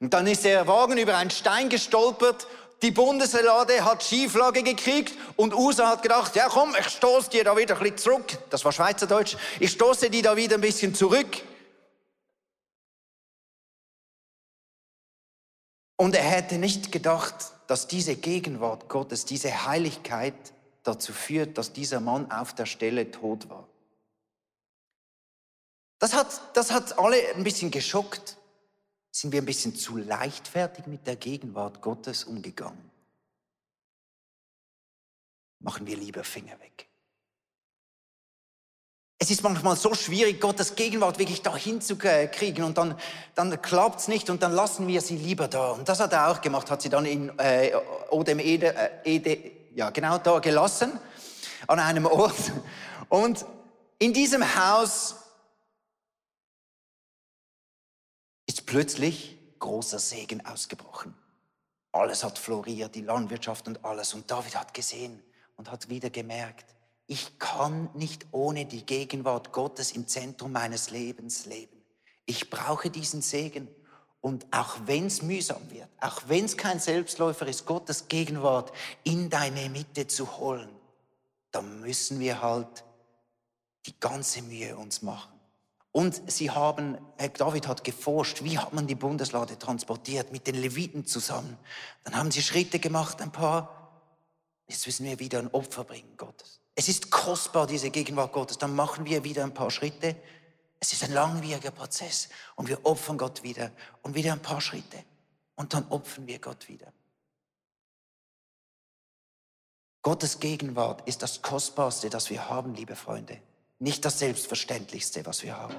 Und 0.00 0.14
dann 0.14 0.26
ist 0.26 0.46
der 0.46 0.66
Wagen 0.66 0.96
über 0.96 1.18
einen 1.18 1.30
Stein 1.30 1.68
gestolpert 1.68 2.46
die 2.82 2.90
Bundeslade 2.90 3.84
hat 3.84 4.02
Schieflage 4.02 4.62
gekriegt 4.62 5.14
und 5.36 5.54
USA 5.54 5.88
hat 5.88 6.02
gedacht, 6.02 6.34
ja 6.34 6.48
komm, 6.48 6.74
ich 6.78 6.86
stoße 6.86 7.30
dir 7.30 7.44
da 7.44 7.56
wieder 7.56 7.76
ein 7.76 7.82
bisschen 7.82 7.98
zurück. 7.98 8.38
Das 8.48 8.64
war 8.64 8.72
Schweizerdeutsch. 8.72 9.36
Ich 9.58 9.72
stoße 9.72 10.08
die 10.08 10.22
da 10.22 10.36
wieder 10.36 10.56
ein 10.56 10.62
bisschen 10.62 10.94
zurück. 10.94 11.42
Und 15.96 16.14
er 16.14 16.22
hätte 16.22 16.56
nicht 16.56 16.90
gedacht, 16.92 17.34
dass 17.66 17.86
diese 17.86 18.16
Gegenwart 18.16 18.88
Gottes, 18.88 19.26
diese 19.26 19.66
Heiligkeit 19.66 20.34
dazu 20.82 21.12
führt, 21.12 21.58
dass 21.58 21.74
dieser 21.74 22.00
Mann 22.00 22.30
auf 22.30 22.54
der 22.54 22.64
Stelle 22.64 23.10
tot 23.10 23.50
war. 23.50 23.68
Das 25.98 26.14
hat, 26.14 26.56
das 26.56 26.70
hat 26.70 26.98
alle 26.98 27.16
ein 27.34 27.44
bisschen 27.44 27.70
geschockt. 27.70 28.38
Sind 29.10 29.32
wir 29.32 29.42
ein 29.42 29.46
bisschen 29.46 29.74
zu 29.74 29.96
leichtfertig 29.96 30.86
mit 30.86 31.06
der 31.06 31.16
Gegenwart 31.16 31.80
Gottes 31.80 32.24
umgegangen? 32.24 32.90
Machen 35.58 35.86
wir 35.86 35.96
lieber 35.96 36.24
Finger 36.24 36.58
weg. 36.60 36.88
Es 39.22 39.30
ist 39.30 39.42
manchmal 39.42 39.76
so 39.76 39.92
schwierig, 39.92 40.40
Gottes 40.40 40.76
Gegenwart 40.76 41.18
wirklich 41.18 41.42
da 41.42 41.54
hinzukriegen 41.54 42.64
und 42.64 42.78
dann, 42.78 42.98
dann 43.34 43.60
klappt 43.60 44.00
es 44.00 44.08
nicht 44.08 44.30
und 44.30 44.42
dann 44.42 44.52
lassen 44.52 44.86
wir 44.88 45.02
sie 45.02 45.18
lieber 45.18 45.46
da. 45.46 45.72
Und 45.72 45.86
das 45.90 46.00
hat 46.00 46.14
er 46.14 46.30
auch 46.30 46.40
gemacht, 46.40 46.70
hat 46.70 46.80
sie 46.80 46.88
dann 46.88 47.04
in 47.04 47.30
äh, 47.38 47.72
Odem 48.10 48.38
Ede, 48.38 48.74
äh, 48.74 48.90
Ede, 49.04 49.50
ja 49.74 49.90
genau 49.90 50.16
da 50.16 50.38
gelassen, 50.38 50.98
an 51.66 51.78
einem 51.78 52.06
Ort. 52.06 52.52
Und 53.10 53.44
in 53.98 54.14
diesem 54.14 54.42
Haus 54.56 55.16
plötzlich 58.70 59.36
großer 59.58 59.98
Segen 59.98 60.46
ausgebrochen. 60.46 61.12
Alles 61.90 62.22
hat 62.22 62.38
floriert, 62.38 62.94
die 62.94 63.00
Landwirtschaft 63.00 63.66
und 63.66 63.84
alles. 63.84 64.14
Und 64.14 64.30
David 64.30 64.54
hat 64.54 64.74
gesehen 64.74 65.20
und 65.56 65.72
hat 65.72 65.88
wieder 65.88 66.08
gemerkt, 66.08 66.76
ich 67.08 67.40
kann 67.40 67.90
nicht 67.94 68.28
ohne 68.30 68.66
die 68.66 68.86
Gegenwart 68.86 69.50
Gottes 69.50 69.90
im 69.90 70.06
Zentrum 70.06 70.52
meines 70.52 70.90
Lebens 70.90 71.46
leben. 71.46 71.82
Ich 72.26 72.48
brauche 72.48 72.90
diesen 72.90 73.22
Segen. 73.22 73.66
Und 74.20 74.46
auch 74.52 74.76
wenn 74.86 75.06
es 75.06 75.20
mühsam 75.20 75.68
wird, 75.72 75.88
auch 76.00 76.22
wenn 76.28 76.44
es 76.44 76.56
kein 76.56 76.78
Selbstläufer 76.78 77.48
ist, 77.48 77.66
Gottes 77.66 78.06
Gegenwart 78.06 78.70
in 79.02 79.30
deine 79.30 79.68
Mitte 79.68 80.06
zu 80.06 80.38
holen, 80.38 80.70
dann 81.50 81.80
müssen 81.80 82.20
wir 82.20 82.40
halt 82.40 82.84
die 83.86 83.98
ganze 83.98 84.42
Mühe 84.42 84.76
uns 84.76 85.02
machen. 85.02 85.39
Und 85.92 86.30
sie 86.30 86.50
haben, 86.50 86.98
David 87.36 87.66
hat 87.66 87.82
geforscht, 87.82 88.44
wie 88.44 88.58
hat 88.58 88.72
man 88.72 88.86
die 88.86 88.94
Bundeslade 88.94 89.58
transportiert 89.58 90.30
mit 90.30 90.46
den 90.46 90.54
Leviten 90.54 91.04
zusammen. 91.04 91.58
Dann 92.04 92.16
haben 92.16 92.30
sie 92.30 92.42
Schritte 92.42 92.78
gemacht, 92.78 93.20
ein 93.20 93.32
paar. 93.32 93.90
Jetzt 94.68 94.86
müssen 94.86 95.04
wir 95.04 95.18
wieder 95.18 95.40
ein 95.40 95.48
Opfer 95.48 95.82
bringen, 95.82 96.16
Gottes. 96.16 96.60
Es 96.76 96.88
ist 96.88 97.10
kostbar, 97.10 97.66
diese 97.66 97.90
Gegenwart 97.90 98.32
Gottes. 98.32 98.58
Dann 98.58 98.74
machen 98.74 99.04
wir 99.04 99.24
wieder 99.24 99.42
ein 99.42 99.52
paar 99.52 99.72
Schritte. 99.72 100.14
Es 100.78 100.92
ist 100.92 101.02
ein 101.02 101.12
langwieriger 101.12 101.72
Prozess. 101.72 102.28
Und 102.54 102.68
wir 102.68 102.86
opfern 102.86 103.18
Gott 103.18 103.42
wieder 103.42 103.72
und 104.02 104.14
wieder 104.14 104.32
ein 104.32 104.42
paar 104.42 104.60
Schritte. 104.60 105.04
Und 105.56 105.74
dann 105.74 105.88
opfern 105.88 106.28
wir 106.28 106.38
Gott 106.38 106.68
wieder. 106.68 106.92
Gottes 110.02 110.38
Gegenwart 110.38 111.06
ist 111.08 111.20
das 111.22 111.42
Kostbarste, 111.42 112.08
das 112.08 112.30
wir 112.30 112.48
haben, 112.48 112.74
liebe 112.74 112.94
Freunde 112.94 113.42
nicht 113.80 114.04
das 114.04 114.18
Selbstverständlichste, 114.18 115.26
was 115.26 115.42
wir 115.42 115.56
haben. 115.56 115.74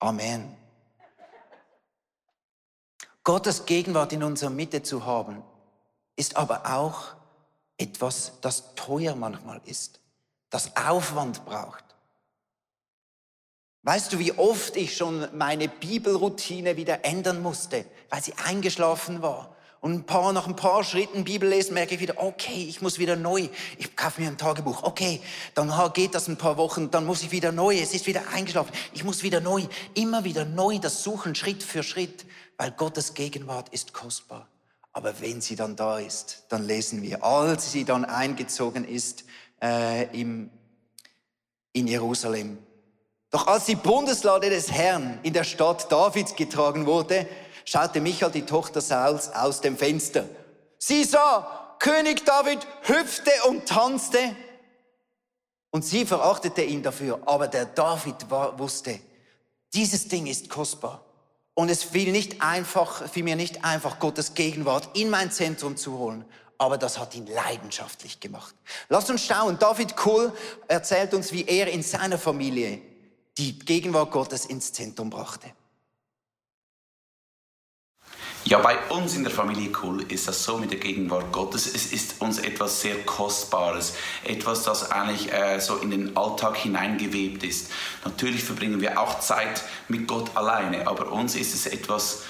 Amen. 0.00 0.56
Gottes 3.22 3.66
Gegenwart 3.66 4.12
in 4.12 4.24
unserer 4.24 4.50
Mitte 4.50 4.82
zu 4.82 5.06
haben, 5.06 5.44
ist 6.16 6.36
aber 6.36 6.74
auch 6.74 7.14
etwas, 7.76 8.32
das 8.40 8.74
teuer 8.74 9.14
manchmal 9.14 9.60
ist, 9.64 10.00
das 10.50 10.76
Aufwand 10.76 11.44
braucht. 11.44 11.84
Weißt 13.82 14.12
du, 14.12 14.18
wie 14.18 14.32
oft 14.32 14.76
ich 14.76 14.96
schon 14.96 15.28
meine 15.36 15.68
Bibelroutine 15.68 16.76
wieder 16.76 17.04
ändern 17.04 17.42
musste, 17.42 17.84
weil 18.10 18.22
sie 18.22 18.34
eingeschlafen 18.44 19.22
war 19.22 19.51
und 19.82 19.94
ein 19.94 20.04
paar, 20.04 20.32
nach 20.32 20.46
ein 20.46 20.54
paar 20.54 20.84
Schritten 20.84 21.24
Bibel 21.24 21.48
lesen, 21.48 21.74
merke 21.74 21.96
ich 21.96 22.00
wieder, 22.00 22.14
okay, 22.18 22.66
ich 22.68 22.80
muss 22.82 23.00
wieder 23.00 23.16
neu. 23.16 23.48
Ich 23.78 23.96
kaufe 23.96 24.20
mir 24.20 24.28
ein 24.28 24.38
Tagebuch. 24.38 24.84
Okay, 24.84 25.20
dann 25.56 25.72
geht 25.92 26.14
das 26.14 26.28
ein 26.28 26.36
paar 26.36 26.56
Wochen, 26.56 26.92
dann 26.92 27.04
muss 27.04 27.24
ich 27.24 27.32
wieder 27.32 27.50
neu. 27.50 27.76
Es 27.76 27.92
ist 27.92 28.06
wieder 28.06 28.28
eingeschlafen. 28.32 28.72
Ich 28.94 29.02
muss 29.02 29.24
wieder 29.24 29.40
neu. 29.40 29.66
Immer 29.94 30.22
wieder 30.22 30.44
neu 30.44 30.78
das 30.78 31.02
suchen, 31.02 31.34
Schritt 31.34 31.64
für 31.64 31.82
Schritt, 31.82 32.24
weil 32.58 32.70
Gottes 32.70 33.14
Gegenwart 33.14 33.70
ist 33.70 33.92
kostbar. 33.92 34.46
Aber 34.92 35.20
wenn 35.20 35.40
sie 35.40 35.56
dann 35.56 35.74
da 35.74 35.98
ist, 35.98 36.44
dann 36.48 36.64
lesen 36.64 37.02
wir, 37.02 37.24
als 37.24 37.72
sie 37.72 37.84
dann 37.84 38.04
eingezogen 38.04 38.84
ist 38.86 39.24
äh, 39.60 40.04
im, 40.16 40.48
in 41.72 41.88
Jerusalem. 41.88 42.56
Doch 43.32 43.48
als 43.48 43.64
die 43.64 43.74
Bundeslade 43.74 44.48
des 44.48 44.70
Herrn 44.70 45.18
in 45.24 45.32
der 45.32 45.42
Stadt 45.42 45.90
Davids 45.90 46.36
getragen 46.36 46.86
wurde, 46.86 47.26
schaute 47.64 48.00
Michael, 48.00 48.32
die 48.32 48.46
Tochter 48.46 48.80
Sauls, 48.80 49.32
aus 49.34 49.60
dem 49.60 49.76
Fenster. 49.76 50.24
Sie 50.78 51.04
sah, 51.04 51.76
König 51.78 52.24
David 52.24 52.60
hüpfte 52.82 53.32
und 53.48 53.66
tanzte. 53.66 54.36
Und 55.70 55.84
sie 55.84 56.06
verachtete 56.06 56.62
ihn 56.62 56.82
dafür. 56.82 57.20
Aber 57.26 57.48
der 57.48 57.66
David 57.66 58.30
war, 58.30 58.58
wusste, 58.58 59.00
dieses 59.74 60.08
Ding 60.08 60.26
ist 60.26 60.48
kostbar. 60.48 61.04
Und 61.54 61.68
es 61.70 61.82
fiel 61.82 62.12
nicht 62.12 62.40
einfach, 62.40 63.08
fiel 63.08 63.24
mir 63.24 63.36
nicht 63.36 63.64
einfach, 63.64 63.98
Gottes 63.98 64.34
Gegenwart 64.34 64.90
in 64.94 65.10
mein 65.10 65.30
Zentrum 65.30 65.76
zu 65.76 65.98
holen. 65.98 66.24
Aber 66.56 66.78
das 66.78 66.98
hat 66.98 67.14
ihn 67.14 67.26
leidenschaftlich 67.26 68.20
gemacht. 68.20 68.54
Lasst 68.88 69.10
uns 69.10 69.24
schauen. 69.24 69.58
David 69.58 69.96
Kuhl 69.96 70.32
erzählt 70.68 71.12
uns, 71.14 71.32
wie 71.32 71.44
er 71.44 71.66
in 71.66 71.82
seiner 71.82 72.18
Familie 72.18 72.80
die 73.36 73.58
Gegenwart 73.58 74.12
Gottes 74.12 74.46
ins 74.46 74.72
Zentrum 74.72 75.10
brachte. 75.10 75.48
Ja, 78.44 78.58
bei 78.58 78.76
uns 78.88 79.14
in 79.14 79.22
der 79.22 79.32
Familie 79.32 79.70
Cool 79.80 80.02
ist 80.08 80.26
das 80.26 80.44
so 80.44 80.58
mit 80.58 80.72
der 80.72 80.80
Gegenwart 80.80 81.30
Gottes. 81.30 81.64
Es 81.72 81.92
ist 81.92 82.20
uns 82.20 82.40
etwas 82.40 82.80
sehr 82.80 82.96
Kostbares, 83.04 83.94
etwas, 84.24 84.64
das 84.64 84.90
eigentlich 84.90 85.32
äh, 85.32 85.60
so 85.60 85.76
in 85.76 85.92
den 85.92 86.16
Alltag 86.16 86.56
hineingewebt 86.56 87.44
ist. 87.44 87.70
Natürlich 88.04 88.42
verbringen 88.42 88.80
wir 88.80 89.00
auch 89.00 89.20
Zeit 89.20 89.62
mit 89.86 90.08
Gott 90.08 90.36
alleine, 90.36 90.88
aber 90.88 91.12
uns 91.12 91.36
ist 91.36 91.54
es 91.54 91.66
etwas, 91.66 92.24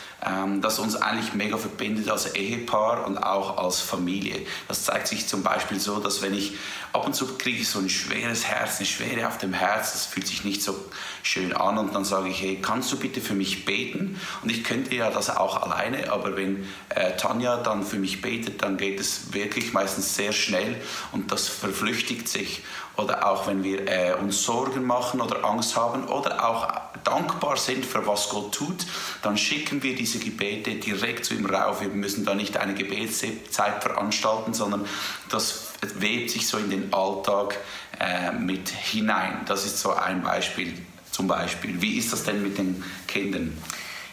das 0.61 0.78
uns 0.78 0.94
eigentlich 0.94 1.35
mega 1.35 1.56
verbindet 1.56 2.08
als 2.08 2.35
Ehepaar 2.35 3.06
und 3.06 3.18
auch 3.18 3.58
als 3.58 3.80
Familie. 3.80 4.46
Das 4.68 4.85
zeigt 4.85 5.08
sich 5.08 5.26
zum 5.26 5.42
Beispiel 5.42 5.80
so, 5.80 5.98
dass 5.98 6.22
wenn 6.22 6.32
ich 6.32 6.52
ab 6.92 7.06
und 7.06 7.14
zu 7.14 7.26
kriege 7.38 7.64
so 7.64 7.80
ein 7.80 7.88
schweres 7.88 8.44
Herz, 8.44 8.78
eine 8.78 8.87
Schwere 8.87 9.26
auf 9.26 9.38
dem 9.38 9.52
Herz, 9.52 9.92
das 9.92 10.06
fühlt 10.06 10.28
sich 10.28 10.44
nicht 10.44 10.62
so 10.62 10.76
schön 11.24 11.52
an 11.52 11.76
und 11.76 11.94
dann 11.94 12.04
sage 12.04 12.28
ich, 12.28 12.40
hey, 12.40 12.58
kannst 12.62 12.92
du 12.92 12.98
bitte 12.98 13.20
für 13.20 13.35
mich 13.35 13.64
beten? 13.64 14.20
Und 14.42 14.50
ich 14.50 14.62
könnte 14.62 14.94
ja 14.94 15.11
das 15.11 15.28
auch 15.28 15.61
alleine, 15.61 16.12
aber 16.12 16.37
wenn 16.37 16.68
äh, 16.90 17.16
Tanja 17.16 17.56
dann 17.56 17.85
für 17.85 17.98
mich 17.98 18.22
betet, 18.22 18.62
dann 18.62 18.76
geht 18.76 19.00
es 19.00 19.32
wirklich 19.32 19.72
meistens 19.72 20.14
sehr 20.14 20.32
schnell 20.32 20.80
und 21.11 21.32
das 21.32 21.48
verflüchtigt 21.48 22.28
sich 22.28 22.62
oder 22.96 23.26
auch 23.26 23.46
wenn 23.46 23.64
wir 23.64 23.88
äh, 23.88 24.14
uns 24.14 24.42
Sorgen 24.42 24.85
machen 24.85 25.20
oder 25.20 25.44
Angst 25.44 25.76
haben 25.76 26.05
oder 26.09 26.48
auch 26.48 26.68
dankbar 27.05 27.57
sind 27.57 27.85
für 27.85 28.07
was 28.07 28.28
Gott 28.28 28.55
tut, 28.55 28.87
dann 29.22 29.37
schicken 29.37 29.83
wir 29.83 29.94
diese 29.94 30.18
Gebete 30.18 30.74
direkt 30.74 31.24
zu 31.24 31.35
ihm 31.35 31.46
rauf. 31.46 31.81
Wir 31.81 31.88
müssen 31.88 32.24
da 32.24 32.35
nicht 32.35 32.57
eine 32.57 32.74
Gebetszeit 32.74 33.83
veranstalten, 33.83 34.55
sondern 34.55 34.87
das 35.31 35.72
webt 35.96 36.31
sich 36.31 36.46
so 36.46 36.59
in 36.59 36.70
den 36.70 36.92
Alltag 36.92 37.59
äh, 37.98 38.33
mit 38.33 38.68
hinein. 38.68 39.40
Das 39.46 39.64
ist 39.64 39.81
so 39.81 39.92
ein 39.92 40.22
Beispiel 40.22 40.74
zum 41.11 41.26
Beispiel. 41.26 41.81
Wie 41.81 41.98
ist 41.98 42.12
das 42.12 42.24
denn 42.24 42.42
mit 42.42 42.59
den 42.59 42.83
Kindern? 43.07 43.57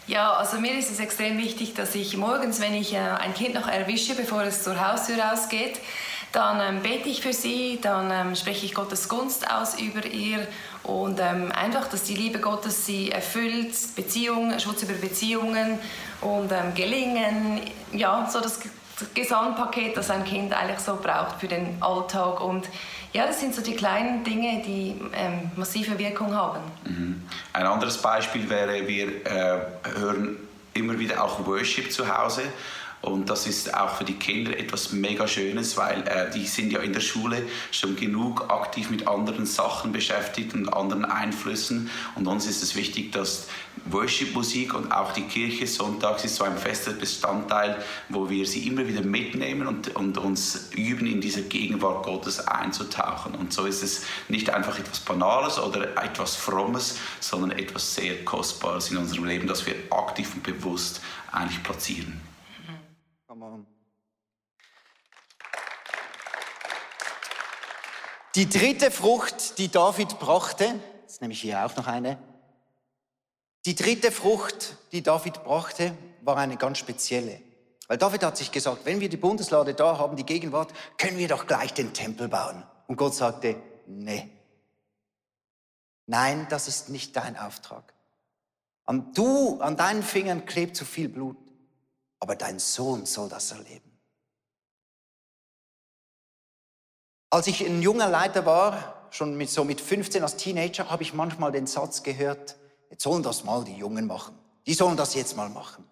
Ja, 0.06 0.32
also 0.32 0.58
mir 0.58 0.76
ist 0.76 0.90
es 0.90 0.98
extrem 0.98 1.38
wichtig, 1.38 1.74
dass 1.74 1.94
ich 1.94 2.16
morgens, 2.16 2.60
wenn 2.60 2.74
ich 2.74 2.94
äh, 2.94 2.98
ein 2.98 3.32
Kind 3.32 3.54
noch 3.54 3.68
erwische, 3.68 4.14
bevor 4.14 4.42
es 4.42 4.64
zur 4.64 4.80
Haustür 4.80 5.18
rausgeht, 5.18 5.80
dann 6.32 6.60
ähm, 6.60 6.82
bete 6.82 7.08
ich 7.08 7.22
für 7.22 7.32
sie, 7.32 7.78
dann 7.82 8.10
ähm, 8.10 8.36
spreche 8.36 8.64
ich 8.66 8.74
Gottes 8.74 9.08
Gunst 9.08 9.50
aus 9.50 9.80
über 9.80 10.04
ihr 10.06 10.46
und 10.84 11.18
ähm, 11.20 11.50
einfach, 11.52 11.88
dass 11.88 12.04
die 12.04 12.14
Liebe 12.14 12.38
Gottes 12.38 12.86
sie 12.86 13.10
erfüllt, 13.10 13.74
Beziehungen, 13.96 14.58
Schutz 14.60 14.82
über 14.82 14.94
Beziehungen 14.94 15.78
und 16.20 16.52
ähm, 16.52 16.74
Gelingen, 16.74 17.60
ja, 17.92 18.28
so 18.30 18.40
das 18.40 18.60
Gesamtpaket, 19.14 19.96
das 19.96 20.10
ein 20.10 20.24
Kind 20.24 20.52
eigentlich 20.52 20.80
so 20.80 20.96
braucht 20.96 21.40
für 21.40 21.48
den 21.48 21.76
Alltag 21.80 22.40
und 22.40 22.68
ja, 23.12 23.26
das 23.26 23.40
sind 23.40 23.54
so 23.54 23.62
die 23.62 23.74
kleinen 23.74 24.22
Dinge, 24.22 24.62
die 24.64 25.00
ähm, 25.14 25.50
massive 25.56 25.98
Wirkung 25.98 26.34
haben. 26.34 26.60
Mhm. 26.84 27.22
Ein 27.52 27.66
anderes 27.66 27.98
Beispiel 27.98 28.48
wäre, 28.48 28.86
wir 28.86 29.26
äh, 29.26 29.58
hören 29.98 30.36
immer 30.74 30.98
wieder 30.98 31.24
auch 31.24 31.44
Worship 31.44 31.90
zu 31.90 32.06
Hause. 32.06 32.42
Und 33.02 33.30
das 33.30 33.46
ist 33.46 33.72
auch 33.74 33.96
für 33.96 34.04
die 34.04 34.14
Kinder 34.14 34.58
etwas 34.58 34.92
mega 34.92 35.26
Schönes, 35.26 35.78
weil 35.78 36.06
äh, 36.06 36.30
die 36.30 36.46
sind 36.46 36.70
ja 36.70 36.80
in 36.80 36.92
der 36.92 37.00
Schule 37.00 37.42
schon 37.70 37.96
genug 37.96 38.50
aktiv 38.50 38.90
mit 38.90 39.08
anderen 39.08 39.46
Sachen 39.46 39.92
beschäftigt 39.92 40.52
und 40.52 40.68
anderen 40.68 41.06
Einflüssen. 41.06 41.90
Und 42.14 42.26
uns 42.26 42.46
ist 42.46 42.62
es 42.62 42.76
wichtig, 42.76 43.12
dass 43.12 43.46
Worship-Musik 43.86 44.74
und 44.74 44.92
auch 44.92 45.12
die 45.12 45.22
Kirche 45.22 45.66
sonntags 45.66 46.24
ist 46.26 46.36
so 46.36 46.44
ein 46.44 46.58
fester 46.58 46.92
Bestandteil, 46.92 47.82
wo 48.10 48.28
wir 48.28 48.44
sie 48.44 48.66
immer 48.66 48.86
wieder 48.86 49.00
mitnehmen 49.00 49.66
und, 49.66 49.96
und 49.96 50.18
uns 50.18 50.68
üben, 50.76 51.06
in 51.06 51.22
diese 51.22 51.44
Gegenwart 51.44 52.04
Gottes 52.04 52.46
einzutauchen. 52.46 53.34
Und 53.34 53.54
so 53.54 53.64
ist 53.64 53.82
es 53.82 54.02
nicht 54.28 54.50
einfach 54.50 54.78
etwas 54.78 55.00
Banales 55.00 55.58
oder 55.58 55.96
etwas 56.02 56.36
Frommes, 56.36 56.98
sondern 57.18 57.52
etwas 57.52 57.94
sehr 57.94 58.22
Kostbares 58.26 58.90
in 58.90 58.98
unserem 58.98 59.24
Leben, 59.24 59.46
das 59.46 59.64
wir 59.64 59.74
aktiv 59.90 60.34
und 60.34 60.42
bewusst 60.42 61.00
eigentlich 61.32 61.62
platzieren. 61.62 62.29
Die 68.34 68.48
dritte 68.48 68.90
Frucht, 68.90 69.58
die 69.58 69.70
David 69.70 70.18
brachte, 70.18 70.80
ist 71.06 71.20
nämlich 71.20 71.40
hier 71.40 71.64
auch 71.64 71.74
noch 71.76 71.86
eine, 71.86 72.18
die 73.66 73.74
dritte 73.74 74.10
Frucht, 74.10 74.76
die 74.92 75.02
David 75.02 75.44
brachte, 75.44 75.96
war 76.22 76.36
eine 76.36 76.56
ganz 76.56 76.78
spezielle. 76.78 77.40
Weil 77.88 77.98
David 77.98 78.22
hat 78.22 78.36
sich 78.36 78.52
gesagt, 78.52 78.86
wenn 78.86 79.00
wir 79.00 79.08
die 79.08 79.16
Bundeslade 79.16 79.74
da 79.74 79.98
haben, 79.98 80.16
die 80.16 80.24
Gegenwart, 80.24 80.72
können 80.96 81.18
wir 81.18 81.28
doch 81.28 81.46
gleich 81.46 81.74
den 81.74 81.92
Tempel 81.92 82.28
bauen. 82.28 82.62
Und 82.86 82.96
Gott 82.96 83.14
sagte, 83.14 83.56
nee. 83.86 84.30
Nein, 86.06 86.46
das 86.48 86.68
ist 86.68 86.88
nicht 86.88 87.16
dein 87.16 87.36
Auftrag. 87.36 87.92
An 88.86 89.12
du, 89.12 89.60
an 89.60 89.76
deinen 89.76 90.02
Fingern 90.02 90.46
klebt 90.46 90.76
zu 90.76 90.84
viel 90.84 91.08
Blut, 91.08 91.36
aber 92.20 92.36
dein 92.36 92.58
Sohn 92.58 93.06
soll 93.06 93.28
das 93.28 93.50
erleben. 93.50 93.98
Als 97.30 97.46
ich 97.46 97.64
ein 97.64 97.80
junger 97.80 98.08
Leiter 98.08 98.44
war, 98.44 99.08
schon 99.10 99.36
mit, 99.36 99.50
so 99.50 99.64
mit 99.64 99.80
15 99.80 100.22
als 100.22 100.36
Teenager, 100.36 100.90
habe 100.90 101.02
ich 101.02 101.14
manchmal 101.14 101.52
den 101.52 101.66
Satz 101.66 102.02
gehört, 102.02 102.56
jetzt 102.90 103.02
sollen 103.02 103.22
das 103.22 103.44
mal 103.44 103.64
die 103.64 103.76
Jungen 103.76 104.06
machen. 104.06 104.38
Die 104.66 104.74
sollen 104.74 104.96
das 104.96 105.14
jetzt 105.14 105.36
mal 105.36 105.48
machen. 105.48 105.84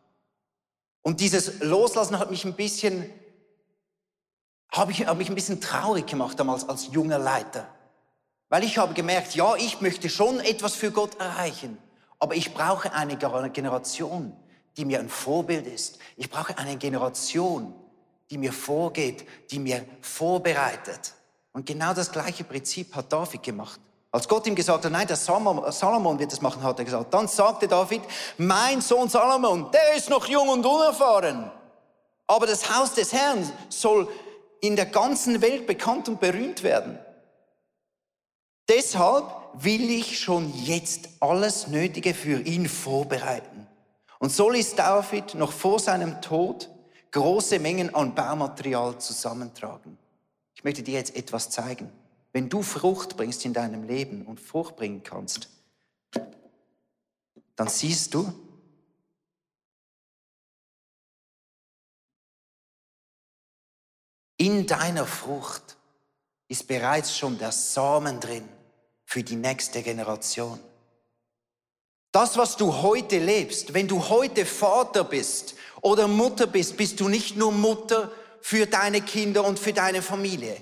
Und 1.03 1.21
dieses 1.21 1.61
Loslassen 1.61 2.19
hat 2.19 2.31
mich 2.31 2.45
ein 2.45 2.55
bisschen, 2.55 3.09
habe 4.73 4.93
ich, 4.93 5.07
habe 5.07 5.19
mich 5.19 5.29
ein 5.29 5.35
bisschen 5.35 5.61
traurig 5.61 6.07
gemacht 6.07 6.39
damals 6.39 6.69
als 6.69 6.89
junger 6.93 7.19
Leiter. 7.19 7.67
Weil 8.49 8.65
ich 8.65 8.79
habe 8.79 8.95
gemerkt, 8.95 9.35
ja, 9.35 9.57
ich 9.57 9.81
möchte 9.81 10.09
schon 10.09 10.41
etwas 10.41 10.75
für 10.75 10.91
Gott 10.91 11.21
erreichen, 11.21 11.79
aber 12.19 12.35
ich 12.35 12.53
brauche 12.53 12.93
eine 12.93 13.17
Generation, 13.17 14.37
die 14.79 14.85
mir 14.85 15.01
ein 15.01 15.09
Vorbild 15.09 15.67
ist. 15.67 15.99
Ich 16.17 16.31
brauche 16.31 16.57
eine 16.57 16.77
Generation, 16.77 17.75
die 18.31 18.39
mir 18.39 18.53
vorgeht, 18.53 19.27
die 19.51 19.59
mir 19.59 19.85
vorbereitet. 20.01 21.15
Und 21.53 21.67
genau 21.67 21.93
das 21.93 22.11
gleiche 22.13 22.45
Prinzip 22.45 22.95
hat 22.95 23.13
David 23.13 23.43
gemacht. 23.43 23.81
Als 24.11 24.27
Gott 24.27 24.47
ihm 24.47 24.55
gesagt 24.55 24.85
hat, 24.85 24.93
nein, 24.93 25.07
der 25.07 25.17
Salomon 25.17 26.19
wird 26.19 26.33
das 26.33 26.41
machen, 26.41 26.63
hat 26.63 26.79
er 26.79 26.85
gesagt. 26.85 27.13
Dann 27.13 27.29
sagte 27.29 27.69
David, 27.69 28.03
mein 28.39 28.81
Sohn 28.81 29.09
Salomon, 29.09 29.71
der 29.73 29.97
ist 29.97 30.09
noch 30.09 30.27
jung 30.27 30.49
und 30.49 30.65
unerfahren. 30.65 31.51
Aber 32.27 32.47
das 32.47 32.75
Haus 32.75 32.95
des 32.95 33.13
Herrn 33.13 33.51
soll 33.69 34.09
in 34.61 34.77
der 34.77 34.87
ganzen 34.87 35.43
Welt 35.43 35.67
bekannt 35.67 36.09
und 36.09 36.21
berühmt 36.21 36.63
werden. 36.63 36.99
Deshalb 38.69 39.25
will 39.55 39.91
ich 39.91 40.19
schon 40.19 40.53
jetzt 40.55 41.09
alles 41.21 41.69
Nötige 41.69 42.15
für 42.15 42.41
ihn 42.41 42.69
vorbereiten. 42.69 43.68
Und 44.19 44.33
so 44.33 44.51
ließ 44.51 44.75
David 44.75 45.35
noch 45.35 45.53
vor 45.53 45.79
seinem 45.79 46.21
Tod 46.21 46.69
große 47.13 47.59
Mengen 47.59 47.95
an 47.95 48.15
Baumaterial 48.15 48.99
zusammentragen. 48.99 49.97
Ich 50.55 50.65
möchte 50.65 50.83
dir 50.83 50.95
jetzt 50.95 51.17
etwas 51.17 51.51
zeigen. 51.51 51.91
Wenn 52.33 52.49
du 52.49 52.63
Frucht 52.63 53.17
bringst 53.17 53.45
in 53.45 53.53
deinem 53.53 53.85
Leben 53.85 54.27
und 54.27 54.41
Frucht 54.41 54.77
bringen 54.77 55.03
kannst, 55.03 55.49
dann 57.57 57.69
siehst 57.69 58.15
du, 58.15 58.33
in 64.37 64.67
deiner 64.67 65.07
Frucht 65.07 65.77
ist 66.49 66.67
bereits 66.67 67.17
schon 67.17 67.39
der 67.39 67.53
Samen 67.53 68.21
drin 68.21 68.49
für 69.05 69.23
die 69.23 69.37
nächste 69.37 69.83
Generation. 69.83 70.61
Das, 72.13 72.37
was 72.37 72.57
du 72.57 72.83
heute 72.83 73.19
lebst, 73.19 73.75
wenn 73.75 73.89
du 73.89 74.09
heute 74.09 74.47
Vater 74.47 75.05
bist 75.05 75.55
oder 75.83 76.09
Mutter 76.09 76.47
bist, 76.47 76.77
bist 76.77 77.01
du 77.01 77.09
nicht 77.09 77.37
nur 77.37 77.53
Mutter, 77.53 78.11
für 78.41 78.67
deine 78.67 79.01
Kinder 79.01 79.45
und 79.45 79.59
für 79.59 79.73
deine 79.73 80.01
Familie. 80.01 80.57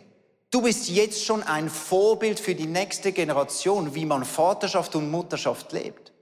Du 0.51 0.63
bist 0.63 0.89
jetzt 0.89 1.25
schon 1.25 1.43
ein 1.43 1.69
Vorbild 1.69 2.41
für 2.41 2.55
die 2.55 2.67
nächste 2.67 3.13
Generation, 3.13 3.95
wie 3.95 4.07
man 4.07 4.25
Vaterschaft 4.25 4.97
und 4.97 5.11
Mutterschaft 5.11 5.73
lebt. 5.73 6.13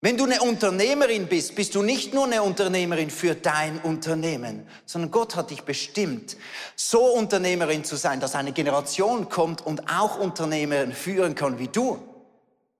Wenn 0.00 0.16
du 0.16 0.24
eine 0.24 0.40
Unternehmerin 0.40 1.26
bist, 1.26 1.56
bist 1.56 1.74
du 1.74 1.82
nicht 1.82 2.14
nur 2.14 2.24
eine 2.24 2.42
Unternehmerin 2.42 3.10
für 3.10 3.34
dein 3.34 3.78
Unternehmen, 3.80 4.68
sondern 4.86 5.10
Gott 5.10 5.34
hat 5.34 5.50
dich 5.50 5.62
bestimmt, 5.62 6.36
so 6.76 7.04
Unternehmerin 7.04 7.84
zu 7.84 7.96
sein, 7.96 8.20
dass 8.20 8.36
eine 8.36 8.52
Generation 8.52 9.28
kommt 9.28 9.66
und 9.66 9.90
auch 9.92 10.18
Unternehmerin 10.18 10.92
führen 10.92 11.34
kann 11.34 11.58
wie 11.58 11.68
du. 11.68 11.98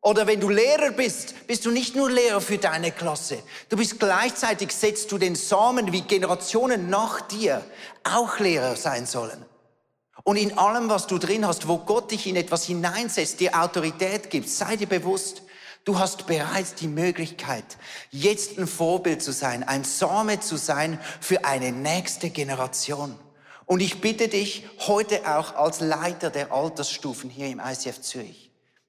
Oder 0.09 0.27
wenn 0.27 0.41
du 0.41 0.49
Lehrer 0.49 0.93
bist, 0.93 1.47
bist 1.47 1.67
du 1.67 1.71
nicht 1.71 1.95
nur 1.95 2.11
Lehrer 2.11 2.41
für 2.41 2.57
deine 2.57 2.93
Klasse. 2.93 3.43
Du 3.69 3.77
bist 3.77 4.01
gleichzeitig, 4.01 4.73
setzt 4.73 5.13
du 5.13 5.19
den 5.19 5.35
Samen, 5.35 5.93
wie 5.93 6.01
Generationen 6.01 6.89
nach 6.89 7.21
dir 7.21 7.63
auch 8.05 8.39
Lehrer 8.39 8.75
sein 8.77 9.05
sollen. 9.05 9.45
Und 10.25 10.37
in 10.37 10.57
allem, 10.57 10.89
was 10.89 11.09
du 11.09 11.19
drin 11.19 11.47
hast, 11.47 11.69
wo 11.69 11.77
Gott 11.77 12.11
dich 12.11 12.27
in 12.27 12.37
etwas 12.37 12.65
hineinsetzt, 12.65 13.39
dir 13.41 13.63
Autorität 13.63 14.31
gibt, 14.31 14.49
sei 14.49 14.77
dir 14.77 14.87
bewusst, 14.87 15.43
du 15.85 15.99
hast 15.99 16.27
bereits 16.27 16.75
die 16.75 16.89
Möglichkeit, 16.89 17.77
jetzt 18.11 18.57
ein 18.57 18.67
Vorbild 18.67 19.23
zu 19.23 19.33
sein, 19.33 19.63
ein 19.63 19.85
Same 19.85 20.41
zu 20.41 20.57
sein 20.57 20.99
für 21.21 21.45
eine 21.45 21.71
nächste 21.71 22.31
Generation. 22.31 23.15
Und 23.67 23.81
ich 23.81 24.01
bitte 24.01 24.29
dich 24.29 24.67
heute 24.87 25.29
auch 25.37 25.55
als 25.55 25.81
Leiter 25.81 26.31
der 26.31 26.51
Altersstufen 26.51 27.29
hier 27.29 27.49
im 27.49 27.61
ICF 27.61 28.01
Zürich, 28.01 28.48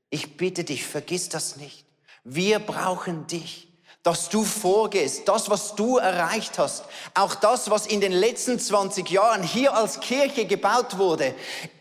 ich 0.10 0.38
bitte 0.38 0.63
dich, 0.63 0.86
vergiss 0.86 1.30
das 1.30 1.58
nicht. 1.58 1.86
Wir 2.24 2.60
brauchen 2.60 3.28
dich, 3.28 3.67
dass 4.04 4.30
du 4.30 4.43
vorgehst, 4.43 5.28
das, 5.28 5.50
was 5.50 5.76
du 5.76 5.98
erreicht 5.98 6.58
hast, 6.58 6.86
auch 7.13 7.36
das, 7.36 7.69
was 7.69 7.86
in 7.86 8.02
den 8.02 8.12
letzten 8.12 8.60
20 8.60 9.10
Jahren 9.10 9.43
hier 9.43 9.74
als 9.74 10.00
Kirche 10.00 10.45
gebaut 10.45 10.98
wurde, 10.98 11.36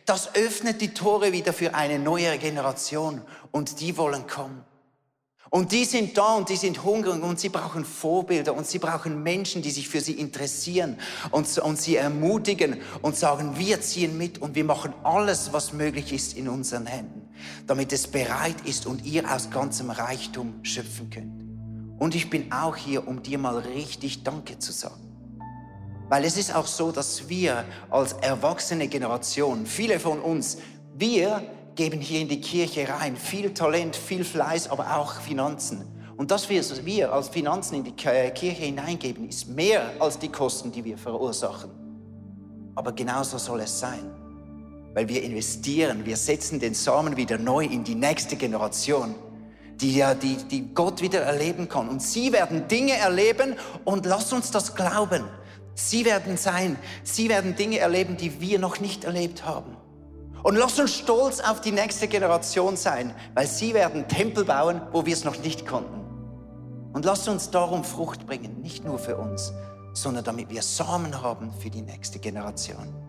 das 0.04 0.34
öffnet 0.34 0.80
die 0.80 0.94
Tore 0.94 1.32
wieder 1.32 1.52
für 1.52 1.74
eine 1.74 1.98
neue 1.98 2.38
Generation 2.38 3.22
und 3.50 3.80
die 3.80 3.96
wollen 3.96 4.26
kommen. 4.26 4.64
Und 5.50 5.72
die 5.72 5.84
sind 5.84 6.16
da 6.18 6.34
und 6.34 6.48
die 6.48 6.56
sind 6.56 6.84
hungrig 6.84 7.22
und 7.22 7.40
sie 7.40 7.48
brauchen 7.48 7.84
Vorbilder 7.84 8.54
und 8.54 8.66
sie 8.66 8.78
brauchen 8.78 9.22
Menschen, 9.22 9.62
die 9.62 9.70
sich 9.70 9.88
für 9.88 10.00
sie 10.00 10.12
interessieren 10.12 10.98
und, 11.30 11.58
und 11.58 11.80
sie 11.80 11.96
ermutigen 11.96 12.76
und 13.00 13.16
sagen, 13.16 13.56
wir 13.56 13.80
ziehen 13.80 14.18
mit 14.18 14.38
und 14.38 14.54
wir 14.54 14.64
machen 14.64 14.92
alles, 15.04 15.52
was 15.52 15.72
möglich 15.72 16.12
ist 16.12 16.36
in 16.36 16.48
unseren 16.48 16.86
Händen, 16.86 17.28
damit 17.66 17.92
es 17.92 18.06
bereit 18.06 18.56
ist 18.64 18.86
und 18.86 19.06
ihr 19.06 19.30
aus 19.32 19.50
ganzem 19.50 19.90
Reichtum 19.90 20.60
schöpfen 20.62 21.08
könnt. 21.08 21.44
Und 21.98 22.14
ich 22.14 22.28
bin 22.28 22.52
auch 22.52 22.76
hier, 22.76 23.08
um 23.08 23.22
dir 23.22 23.38
mal 23.38 23.58
richtig 23.58 24.22
Danke 24.22 24.58
zu 24.58 24.72
sagen. 24.72 25.08
Weil 26.08 26.24
es 26.24 26.36
ist 26.36 26.54
auch 26.54 26.66
so, 26.66 26.92
dass 26.92 27.28
wir 27.28 27.64
als 27.90 28.12
erwachsene 28.14 28.88
Generation, 28.88 29.66
viele 29.66 29.98
von 29.98 30.20
uns, 30.20 30.58
wir 30.94 31.42
geben 31.78 32.00
hier 32.00 32.20
in 32.20 32.28
die 32.28 32.40
Kirche 32.40 32.88
rein. 32.88 33.16
Viel 33.16 33.54
Talent, 33.54 33.94
viel 33.94 34.24
Fleiß, 34.24 34.68
aber 34.68 34.96
auch 34.98 35.20
Finanzen. 35.20 35.84
Und 36.16 36.32
das, 36.32 36.50
was 36.50 36.84
wir 36.84 37.12
als 37.12 37.28
Finanzen 37.28 37.76
in 37.76 37.84
die 37.84 37.92
Kirche 37.92 38.46
hineingeben, 38.48 39.28
ist 39.28 39.48
mehr 39.48 39.92
als 40.00 40.18
die 40.18 40.28
Kosten, 40.28 40.72
die 40.72 40.84
wir 40.84 40.98
verursachen. 40.98 41.70
Aber 42.74 42.90
genauso 42.90 43.38
soll 43.38 43.60
es 43.60 43.78
sein. 43.78 44.10
Weil 44.92 45.08
wir 45.08 45.22
investieren, 45.22 46.04
wir 46.04 46.16
setzen 46.16 46.58
den 46.58 46.74
Samen 46.74 47.16
wieder 47.16 47.38
neu 47.38 47.64
in 47.64 47.84
die 47.84 47.94
nächste 47.94 48.34
Generation. 48.34 49.14
die, 49.80 49.94
ja, 49.94 50.14
die, 50.14 50.36
die 50.50 50.74
Gott 50.74 51.00
wieder 51.00 51.20
erleben 51.20 51.68
kann. 51.68 51.88
Und 51.88 52.02
sie 52.02 52.32
werden 52.32 52.66
Dinge 52.66 52.94
erleben 52.94 53.54
und 53.84 54.04
lass 54.04 54.32
uns 54.32 54.50
das 54.50 54.74
glauben. 54.74 55.22
Sie 55.74 56.04
werden 56.04 56.36
sein, 56.36 56.76
sie 57.04 57.28
werden 57.28 57.54
Dinge 57.54 57.78
erleben, 57.78 58.16
die 58.16 58.40
wir 58.40 58.58
noch 58.58 58.80
nicht 58.80 59.04
erlebt 59.04 59.46
haben. 59.46 59.76
Und 60.42 60.56
lass 60.56 60.78
uns 60.78 60.94
stolz 60.94 61.40
auf 61.40 61.60
die 61.60 61.72
nächste 61.72 62.08
Generation 62.08 62.76
sein, 62.76 63.14
weil 63.34 63.46
sie 63.46 63.74
werden 63.74 64.08
Tempel 64.08 64.44
bauen, 64.44 64.80
wo 64.92 65.04
wir 65.04 65.12
es 65.12 65.24
noch 65.24 65.38
nicht 65.38 65.66
konnten. 65.66 65.98
Und 66.92 67.04
lass 67.04 67.28
uns 67.28 67.50
darum 67.50 67.84
Frucht 67.84 68.26
bringen, 68.26 68.60
nicht 68.62 68.84
nur 68.84 68.98
für 68.98 69.16
uns, 69.16 69.52
sondern 69.92 70.24
damit 70.24 70.50
wir 70.50 70.62
Samen 70.62 71.22
haben 71.22 71.52
für 71.52 71.70
die 71.70 71.82
nächste 71.82 72.18
Generation. 72.18 73.07